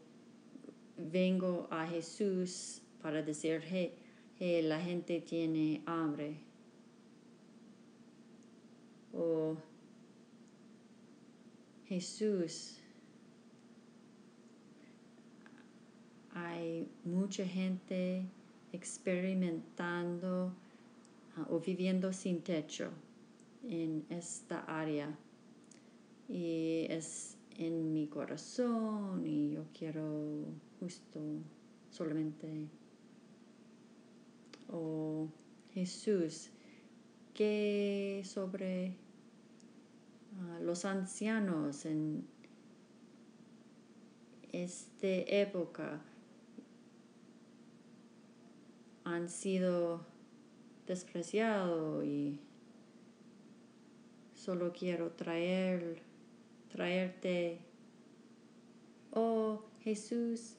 [0.97, 3.93] vengo a Jesús para decir, hey,
[4.63, 6.39] la gente tiene hambre.
[9.13, 9.55] O
[11.85, 12.79] Jesús,
[16.33, 18.25] hay mucha gente
[18.73, 20.51] experimentando
[21.35, 22.91] ah, o viviendo sin techo
[23.67, 25.17] en esta área.
[26.29, 30.45] Y es en mi corazón y yo quiero
[30.79, 31.19] justo
[31.89, 32.67] solamente
[34.69, 35.27] o
[35.73, 36.49] Jesús
[37.33, 38.95] que sobre
[40.39, 42.27] ah, los ancianos en
[44.51, 46.01] esta época
[49.03, 50.05] han sido
[50.85, 52.39] despreciados y
[54.47, 56.01] solo quiero traer,
[56.71, 57.59] traerte,
[59.11, 60.55] oh Jesús,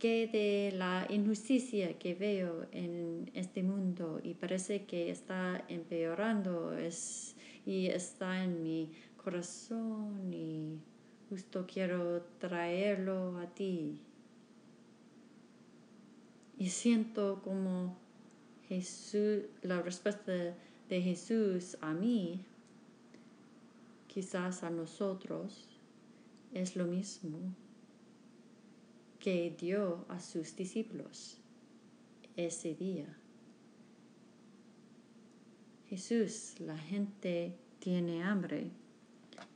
[0.00, 7.36] que de la injusticia que veo en este mundo y parece que está empeorando es,
[7.64, 10.80] y está en mi corazón y
[11.30, 14.00] justo quiero traerlo a ti.
[16.58, 17.96] Y siento como
[18.68, 20.32] Jesús, la respuesta
[20.88, 22.44] de Jesús a mí
[24.18, 25.68] quizás a nosotros
[26.52, 27.38] es lo mismo
[29.20, 31.38] que dio a sus discípulos
[32.34, 33.06] ese día.
[35.88, 38.72] Jesús, la gente tiene hambre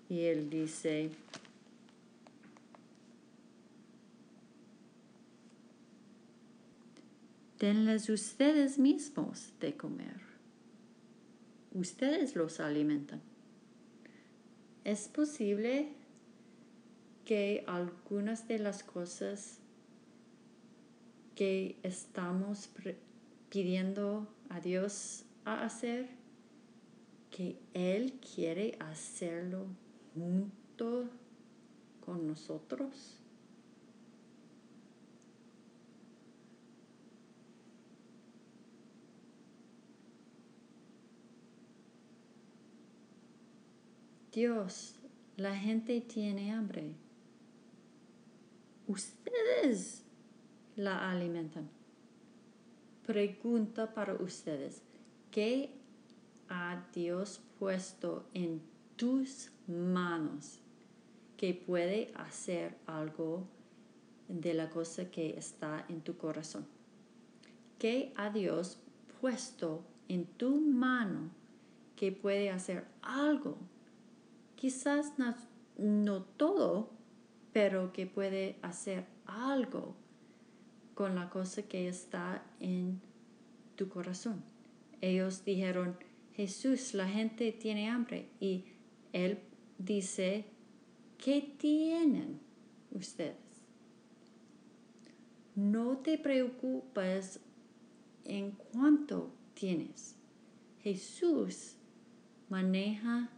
[0.08, 1.10] y él dice,
[7.58, 10.20] denles ustedes mismos de comer.
[11.72, 13.31] Ustedes los alimentan.
[14.84, 15.92] Es posible
[17.24, 19.60] que algunas de las cosas
[21.36, 22.68] que estamos
[23.48, 26.08] pidiendo a Dios a hacer,
[27.30, 29.66] que Él quiere hacerlo
[30.14, 31.08] junto
[32.04, 33.21] con nosotros.
[44.32, 44.94] Dios,
[45.36, 46.94] la gente tiene hambre.
[48.86, 50.04] Ustedes
[50.74, 51.68] la alimentan.
[53.04, 54.80] Pregunta para ustedes,
[55.30, 55.68] ¿qué
[56.48, 58.62] ha Dios puesto en
[58.96, 60.60] tus manos
[61.36, 63.46] que puede hacer algo
[64.28, 66.64] de la cosa que está en tu corazón?
[67.78, 68.78] ¿Qué ha Dios
[69.20, 71.28] puesto en tu mano
[71.96, 73.58] que puede hacer algo
[74.62, 75.14] quizás
[75.76, 76.92] no, todo,
[77.52, 79.96] pero que puede hacer algo
[80.94, 83.00] con la cosa que está en
[83.74, 84.44] tu corazón.
[85.00, 85.96] Ellos dijeron,
[86.34, 88.28] Jesús, la gente tiene hambre.
[88.38, 88.66] Y
[89.12, 89.40] él
[89.78, 90.44] dice,
[91.18, 92.38] ¿qué tienen
[92.92, 93.64] ustedes?
[95.56, 97.40] No te preocupes
[98.24, 100.14] en cuánto tienes.
[100.82, 101.74] Jesús
[102.48, 103.28] maneja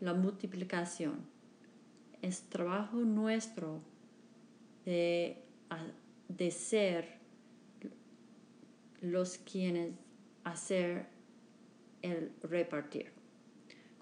[0.00, 1.26] la multiplicación.
[2.22, 3.80] Es trabajo nuestro
[4.84, 5.42] de,
[6.28, 7.18] de ser
[9.00, 9.92] los quienes
[10.44, 11.06] hacer
[12.02, 13.10] el repartir.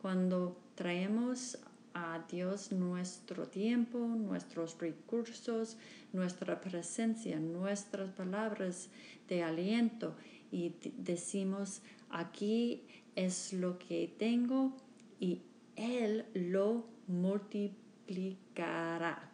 [0.00, 1.58] Cuando traemos
[1.94, 5.76] a Dios nuestro tiempo, nuestros recursos,
[6.12, 8.88] nuestra presencia, nuestras palabras
[9.28, 10.14] de aliento
[10.50, 11.80] y decimos,
[12.10, 12.82] aquí
[13.16, 14.76] es lo que tengo
[15.20, 15.40] y
[15.76, 19.30] él lo multiplicará.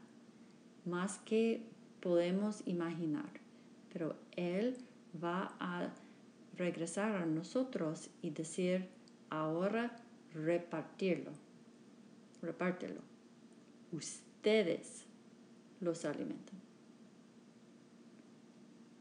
[0.86, 1.62] más que
[2.01, 3.30] podemos imaginar,
[3.93, 4.76] pero Él
[5.22, 5.91] va a
[6.57, 8.88] regresar a nosotros y decir,
[9.28, 9.95] ahora
[10.32, 11.32] repartirlo,
[12.41, 13.03] repártelo.
[13.93, 15.05] Ustedes
[15.80, 16.59] los alimentan.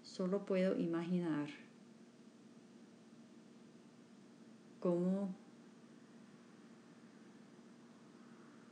[0.04, 1.48] Solo puedo imaginar
[4.80, 5.34] cómo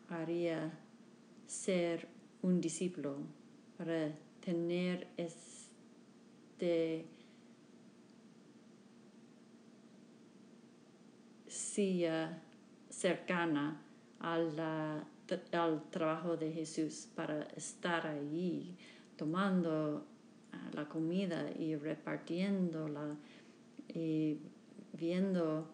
[0.10, 0.72] haría
[1.46, 2.08] ser
[2.42, 3.18] un discípulo
[3.78, 7.06] para tener este
[11.48, 12.42] silla
[12.90, 13.82] cercana
[14.20, 14.56] al
[15.90, 18.76] trabajo de Jesús para estar allí
[19.16, 20.06] tomando
[20.52, 23.16] ah, la comida y repartiéndola
[23.88, 24.38] y
[24.94, 25.68] viendo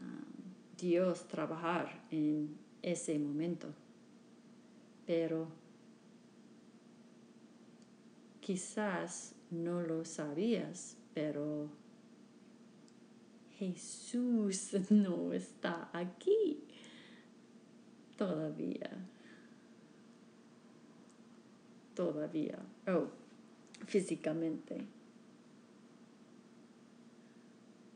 [0.00, 3.68] a Dios trabajar en ese momento.
[5.06, 5.48] Pero
[8.40, 11.68] quizás no lo sabías, pero
[13.58, 16.58] Jesús no está aquí
[18.16, 18.90] todavía.
[21.94, 22.58] Todavía.
[22.88, 23.06] Oh,
[23.86, 24.84] físicamente.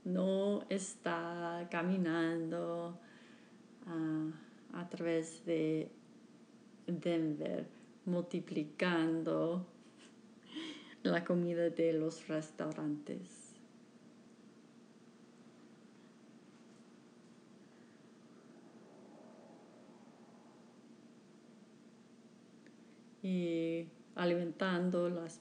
[0.04, 2.96] No está caminando
[3.86, 4.30] ah,
[4.72, 5.90] a través de
[6.86, 7.66] Denver,
[8.04, 9.66] multiplicando
[11.02, 13.48] la comida de los restaurantes.
[23.28, 25.40] y alimentando las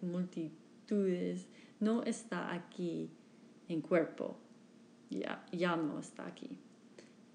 [0.00, 1.48] multitudes,
[1.80, 3.10] no está aquí
[3.68, 4.38] en cuerpo,
[5.10, 6.58] ya, ya no está aquí.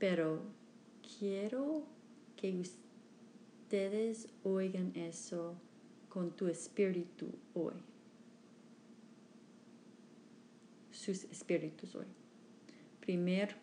[0.01, 0.41] Pero
[1.19, 1.83] quiero
[2.35, 5.53] que ustedes oigan eso
[6.09, 7.75] con tu espíritu hoy.
[10.91, 12.07] Sus espíritus hoy.
[12.99, 13.55] Primer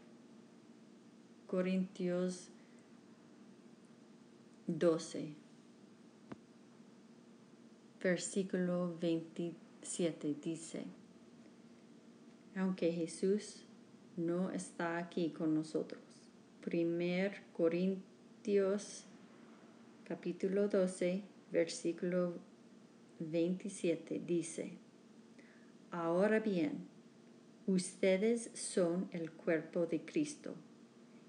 [1.48, 2.50] Corintios
[4.68, 5.34] 12,
[8.00, 10.84] versículo 27 dice,
[12.54, 13.64] aunque Jesús
[14.16, 16.07] no está aquí con nosotros.
[16.62, 19.04] Primer Corintios
[20.04, 22.34] capítulo 12, versículo
[23.20, 24.72] 27 dice,
[25.92, 26.88] Ahora bien,
[27.66, 30.56] ustedes son el cuerpo de Cristo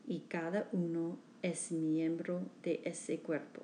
[0.08, 3.62] y cada uno es miembro de ese cuerpo.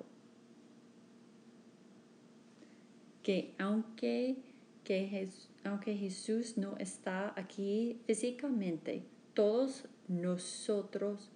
[3.22, 4.36] Que aunque,
[4.84, 5.28] que
[5.64, 9.02] aunque Jesús no está aquí físicamente,
[9.34, 11.30] todos nosotros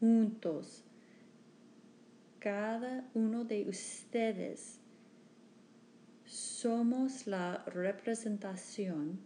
[0.00, 0.84] juntos,
[2.38, 4.80] cada uno de ustedes,
[6.24, 9.18] somos la representación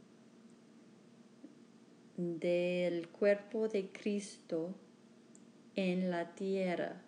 [2.17, 4.75] del cuerpo de Cristo
[5.75, 7.03] en la tierra.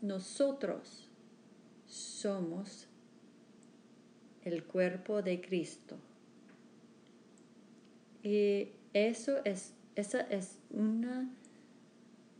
[0.00, 1.08] Nosotros
[1.86, 2.86] somos
[4.44, 5.98] el cuerpo de Cristo.
[8.22, 11.30] Y eso es, esa es una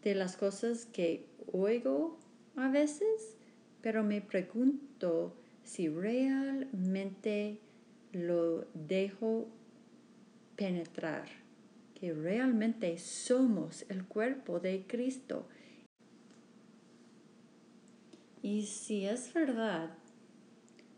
[0.03, 2.19] de las cosas que oigo
[2.57, 3.37] a veces,
[3.83, 5.35] pero me pregunto
[5.65, 7.59] si realmente
[8.13, 9.49] lo dejo
[10.57, 11.29] penetrar
[12.01, 15.47] que realmente somos el cuerpo de Cristo.
[18.43, 19.91] Y si es verdad,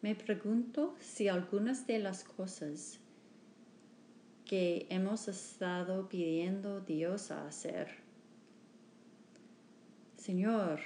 [0.00, 3.00] me pregunto si algunas de las cosas
[4.44, 8.01] que hemos estado pidiendo Dios a hacer,
[10.23, 10.79] Señor,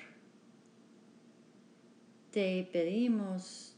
[2.31, 3.77] te pedimos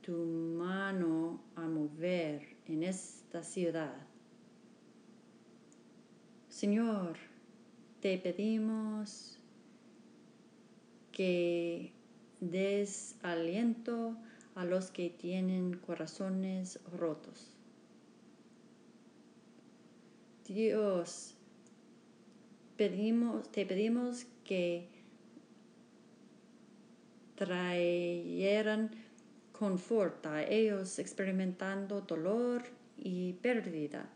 [0.00, 4.08] tu mano a mover en esta ciudad
[6.58, 7.18] Señor,
[8.00, 9.38] te pedimos
[11.12, 11.92] que
[12.40, 14.16] des aliento
[14.56, 17.54] a los que tienen corazones rotos.
[20.48, 21.36] Dios,
[22.76, 24.88] pedimos, te pedimos que
[27.34, 28.90] trajeran
[29.52, 32.62] confort a ellos experimentando dolor
[32.96, 34.08] y pérdida.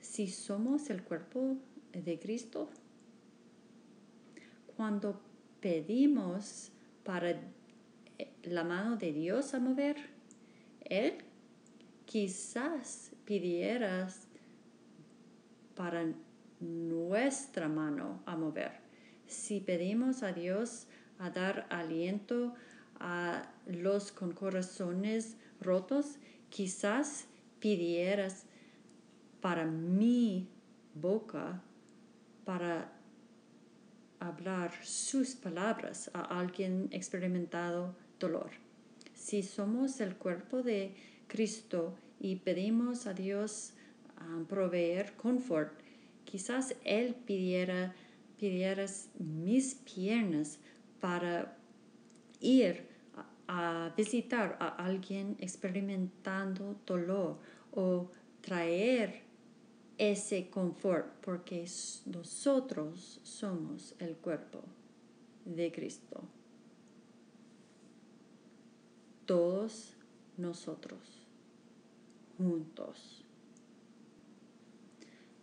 [0.00, 1.58] Si somos el cuerpo
[1.92, 2.70] de Cristo,
[4.74, 5.20] cuando
[5.60, 6.72] pedimos
[7.04, 7.38] para eh,
[8.44, 9.96] la mano de Dios a mover,
[10.80, 11.18] Él
[12.06, 14.28] quizás pidieras
[15.74, 16.06] para
[16.60, 18.83] nuestra mano a mover.
[19.26, 20.86] Si pedimos a Dios
[21.18, 22.54] a dar aliento
[23.00, 26.16] a los con corazones rotos,
[26.50, 27.26] quizás
[27.60, 28.44] pidieras
[29.40, 30.48] para mi
[30.94, 31.62] boca
[32.44, 32.92] para
[34.20, 38.50] hablar sus palabras a alguien experimentado dolor.
[39.14, 40.94] Si somos el cuerpo de
[41.28, 43.72] Cristo y pedimos a Dios
[44.20, 45.72] um, proveer confort,
[46.24, 47.94] quizás Él pidiera,
[49.18, 50.58] mis piernas
[51.00, 51.56] para
[52.40, 52.86] ir
[53.46, 57.38] a visitar a alguien experimentando dolor
[57.72, 59.22] o traer
[59.98, 61.66] ese confort porque
[62.06, 64.62] nosotros somos el cuerpo
[65.44, 66.22] de Cristo.
[69.26, 69.94] Todos
[70.36, 71.00] nosotros
[72.36, 73.23] juntos.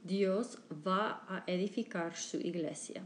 [0.04, 3.04] Dios va a edificar su iglesia,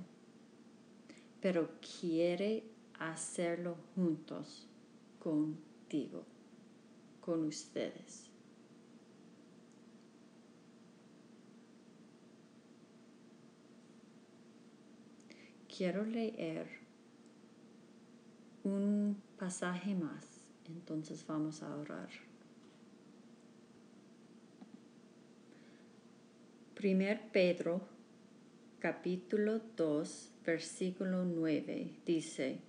[1.41, 2.63] pero quiere
[2.99, 4.65] hacerlo juntos
[5.19, 6.23] contigo,
[7.19, 8.29] con ustedes.
[15.67, 16.69] Quiero leer
[18.63, 20.25] un pasaje más,
[20.65, 22.24] entonces vamos a orar.
[26.75, 27.81] Primer Pedro,
[28.79, 32.59] capítulo 2, versículo 9, dice,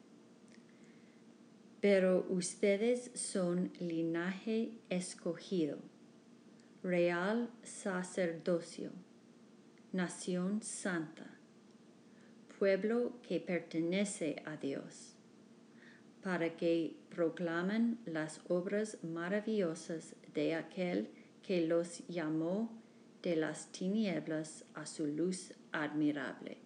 [1.81, 5.79] Pero ustedes son linaje escogido,
[6.83, 8.93] real sacerdocio,
[9.93, 11.37] nación santa
[12.59, 15.15] pueblo que pertenece a Dios,
[16.23, 21.11] para que proclamen las obras maravillosas de aquel
[21.43, 22.71] que los llamó
[23.27, 26.59] de las tinieblas a su luz admirable.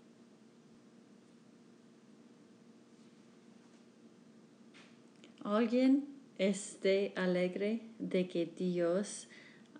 [5.43, 6.07] ¿Alguien
[6.37, 9.27] esté alegre de que Dios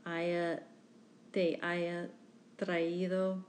[0.05, 0.67] haya,
[1.33, 2.09] te haya
[2.57, 3.45] traído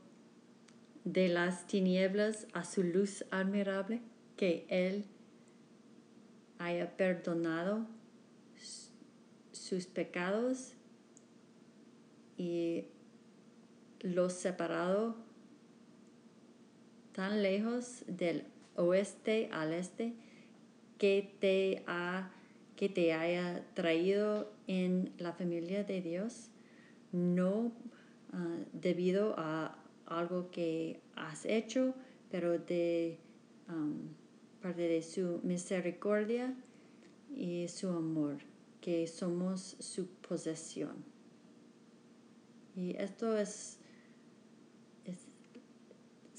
[1.06, 4.02] de las tinieblas a su luz admirable,
[4.36, 5.06] que Él
[6.60, 7.88] haya perdonado
[9.54, 10.74] sus pecados
[12.36, 12.88] y
[14.02, 15.16] los separado
[17.14, 18.46] tan lejos del
[18.76, 20.14] oeste al este
[20.98, 22.32] que te, ha,
[22.76, 26.50] que te haya traído en la familia de Dios,
[27.12, 27.72] no
[28.34, 31.94] ah, debido a algo que has hecho,
[32.30, 33.18] pero de
[33.68, 34.10] um,
[34.62, 36.54] parte de su misericordia
[37.36, 38.38] y su amor,
[38.80, 41.04] que somos su posesión.
[42.76, 43.80] Y esto es,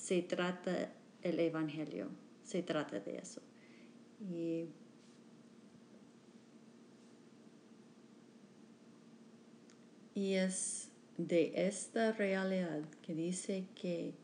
[0.02, 0.92] se trata
[1.22, 2.08] el Evangelio,
[2.42, 3.40] se trata de eso.
[10.14, 14.14] Y es de esta realidad que dice que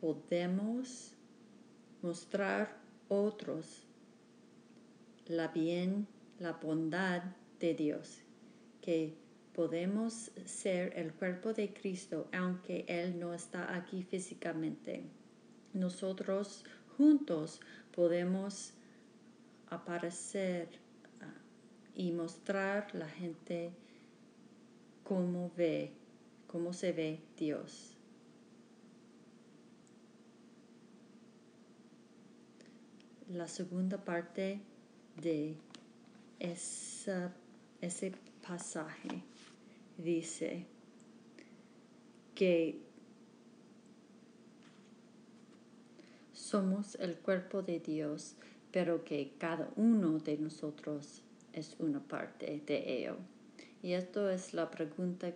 [0.00, 1.12] podemos
[2.00, 3.82] mostrar otros
[5.26, 6.06] la bien,
[6.38, 7.22] la bondad
[7.60, 8.22] de Dios,
[8.80, 9.12] que
[9.54, 15.17] podemos ser el cuerpo de Cristo aunque Él no está aquí físicamente.
[15.72, 16.64] Nosotros
[16.96, 17.60] juntos
[17.94, 18.72] podemos
[19.68, 20.68] aparecer
[21.20, 21.34] ah,
[21.94, 23.72] y mostrar la gente
[25.04, 25.92] cómo ve
[26.48, 27.94] cómo se ve Dios.
[33.28, 34.60] La segunda parte
[35.20, 35.54] de
[36.40, 38.12] ese
[38.46, 39.22] pasaje
[39.98, 40.66] dice
[42.34, 42.87] que
[46.48, 48.34] somos el cuerpo de Dios,
[48.72, 51.22] pero que cada uno de nosotros
[51.52, 53.16] es una parte de ello.
[53.82, 55.30] Y esto es la pregunta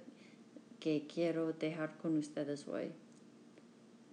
[0.80, 2.92] que quiero dejar con ustedes hoy.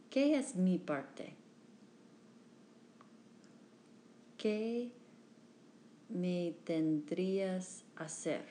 [0.09, 1.35] ¿Qué es mi parte?
[4.37, 4.91] ¿Qué
[6.09, 8.43] me tendrías hacer?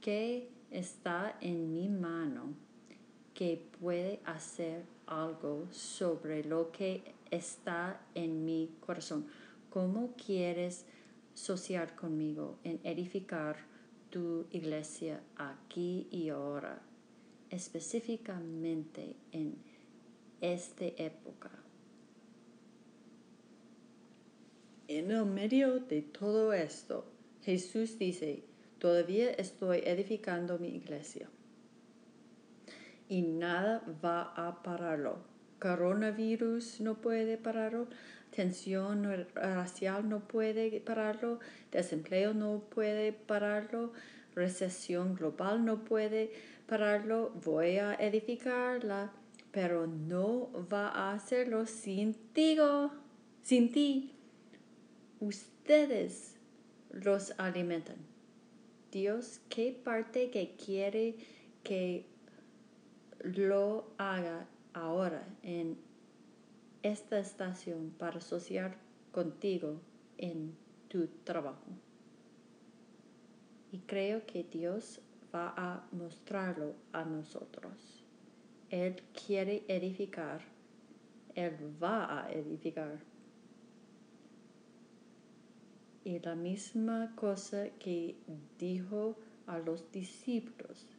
[0.00, 2.54] ¿Qué está en mi mano
[3.34, 9.26] que puede hacer algo sobre lo que está en mi corazón?
[9.70, 10.86] ¿Cómo quieres
[11.36, 13.56] asociar conmigo en edificar
[14.10, 16.80] tu iglesia aquí y ahora,
[17.50, 19.56] específicamente en
[20.40, 21.50] esta época.
[24.88, 27.04] En el medio de todo esto,
[27.42, 28.44] Jesús dice,
[28.78, 31.28] todavía estoy edificando mi iglesia
[33.08, 35.18] y nada va a pararlo.
[35.60, 37.88] Coronavirus no puede pararlo,
[38.30, 41.40] tensión racial no puede pararlo,
[41.72, 43.92] desempleo no puede pararlo,
[44.34, 46.32] recesión global no puede
[46.66, 49.12] pararlo, voy a edificarla,
[49.50, 52.58] pero no va a hacerlo sin ti,
[53.42, 54.12] sin ti.
[55.20, 56.36] Ustedes
[56.90, 57.96] los alimentan.
[58.92, 61.16] Dios, ¿qué parte que quiere
[61.62, 62.06] que
[63.20, 65.76] lo haga ahora en
[66.82, 68.76] esta estación para asociar
[69.12, 69.80] contigo
[70.18, 70.56] en
[70.88, 71.66] tu trabajo?
[73.72, 75.00] Y creo que Dios
[75.34, 78.04] va a mostrarlo a nosotros.
[78.70, 80.40] Él quiere edificar.
[81.34, 83.00] Él va a edificar.
[86.04, 88.16] Y la misma cosa que
[88.58, 90.95] dijo a los discípulos,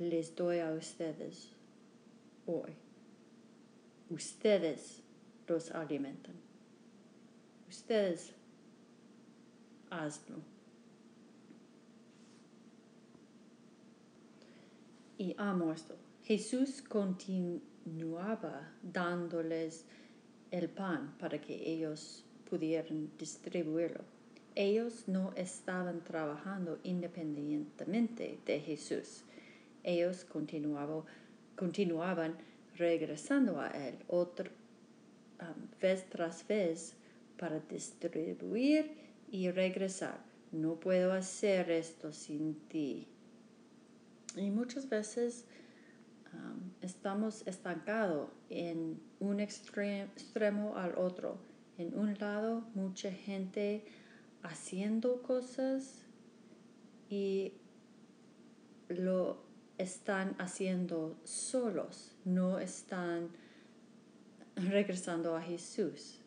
[0.00, 1.50] les doy a ustedes
[2.46, 2.72] hoy.
[4.08, 5.02] Ustedes
[5.46, 6.34] los alimentan.
[7.68, 8.32] Ustedes
[9.90, 10.36] hazlo.
[15.18, 15.94] Y amo esto.
[16.24, 19.84] Jesús continuaba dándoles
[20.50, 24.02] el pan para que ellos pudieran distribuirlo.
[24.54, 29.24] Ellos no estaban trabajando independientemente de Jesús.
[29.82, 30.26] Ellos
[31.56, 32.36] continuaban,
[32.76, 34.50] regresando a Él otra
[35.80, 36.96] vez tras vez
[37.36, 38.92] para distribuir
[39.30, 40.22] y regresar.
[40.52, 43.06] No puedo hacer esto sin ti.
[44.36, 45.46] Y muchas veces
[46.80, 51.38] estamos estancados en un extremo al otro.
[51.78, 53.84] En un lado, mucha gente
[54.42, 56.02] haciendo cosas
[57.08, 57.52] y
[58.88, 59.49] lo
[59.80, 63.28] están haciendo solos, no están
[64.56, 66.20] regresando a Jesús.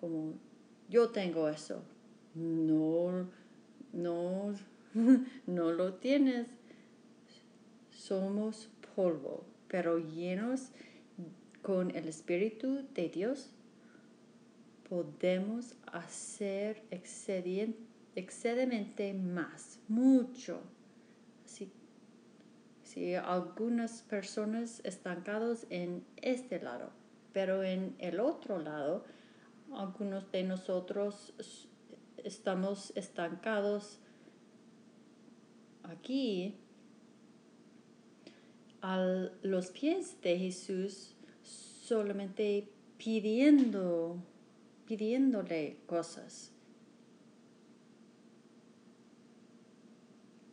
[0.00, 0.34] Como
[0.88, 1.82] yo tengo eso,
[2.34, 3.28] no,
[3.92, 4.54] no,
[5.46, 6.48] no lo tienes.
[7.90, 10.70] Somos polvo, pero llenos
[11.62, 13.50] con el Espíritu de Dios,
[14.88, 17.76] podemos hacer excedente
[19.14, 20.60] más, mucho.
[22.92, 26.90] Si, algunas personas estancados en este lado,
[27.32, 29.04] pero en el otro lado,
[29.72, 31.32] algunos de nosotros
[32.24, 34.00] estamos estancados
[35.84, 36.56] aquí
[38.82, 38.98] a
[39.42, 41.14] los pies de Jesús
[41.44, 42.68] solamente
[42.98, 44.20] pidiendo,
[44.84, 46.50] pidiéndole cosas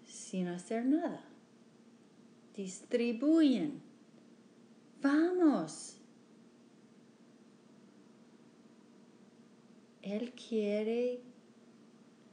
[0.05, 1.26] sin hacer nada.
[2.57, 3.83] Distribuyen.
[4.99, 5.99] Vamos.
[10.01, 11.21] Él quiere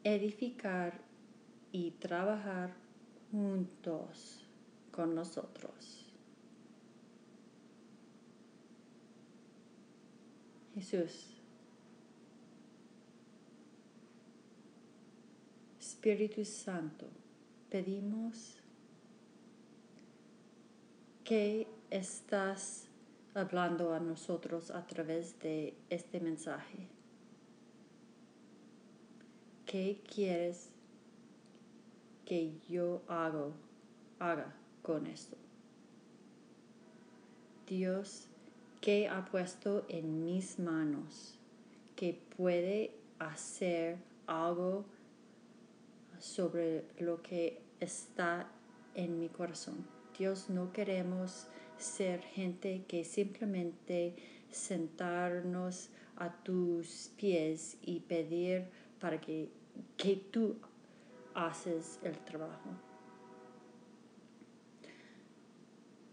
[0.03, 0.99] edificar
[1.73, 2.75] y trabajar
[3.31, 4.47] juntos
[4.91, 6.07] con nosotros.
[10.75, 11.35] Jesús.
[15.79, 17.07] Espíritu Santo,
[17.69, 18.64] pedimos
[21.25, 22.87] que estás
[23.35, 26.87] hablando a nosotros a través de este mensaje.
[29.65, 30.69] ¿Qué quieres
[32.27, 33.55] que yo hago,
[34.19, 35.37] haga con esto?
[37.67, 38.29] Dios,
[38.83, 41.39] ¿qué ha puesto en mis manos
[41.97, 43.97] que puede hacer
[44.27, 44.85] algo
[46.19, 48.47] sobre lo que está
[48.95, 49.94] en mi corazón?
[50.19, 51.47] Dios, no queremos
[51.79, 54.15] ser gente que simplemente
[54.51, 58.67] sentarnos a tus pies y pedir
[59.01, 59.51] para que
[59.97, 60.57] que tú
[61.35, 62.71] haces el trabajo.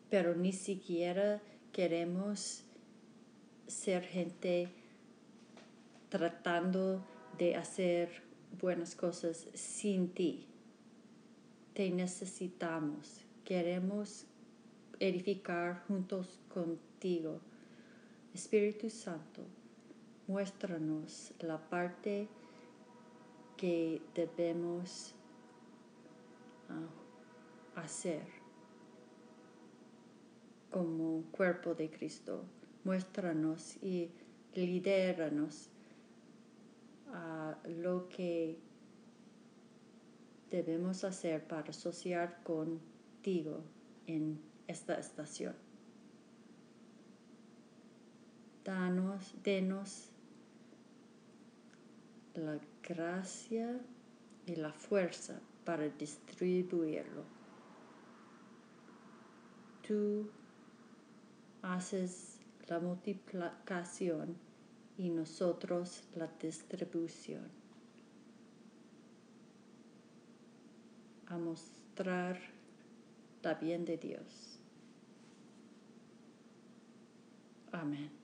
[0.10, 1.42] Pero ni siquiera
[1.72, 2.64] queremos
[3.68, 4.70] ser gente
[6.10, 7.06] tratando
[7.38, 8.22] de hacer
[8.60, 10.48] buenas cosas sin ti.
[11.74, 13.21] Te necesitamos.
[13.52, 14.26] Queremos
[14.98, 17.42] edificar juntos contigo.
[18.34, 19.42] Espíritu Santo,
[20.26, 22.30] muéstranos la parte
[23.58, 25.14] que debemos
[26.70, 28.24] ah, hacer
[30.70, 32.46] como cuerpo de Cristo.
[32.86, 34.12] Muéstranos y
[34.54, 35.68] lidéranos
[37.12, 38.58] a lo que
[40.50, 42.42] debemos hacer para asociar
[44.08, 45.56] en esta estación.
[48.64, 50.10] danos, denos
[52.36, 53.80] la gracia
[54.46, 57.24] y la fuerza para distribuirlo.
[59.88, 60.30] Tú
[61.62, 64.38] haces la multiplicación
[64.98, 67.50] y nosotros la distribución.
[71.28, 72.40] A mostrar
[73.44, 74.60] la bien de Dios.
[77.74, 78.21] Amen.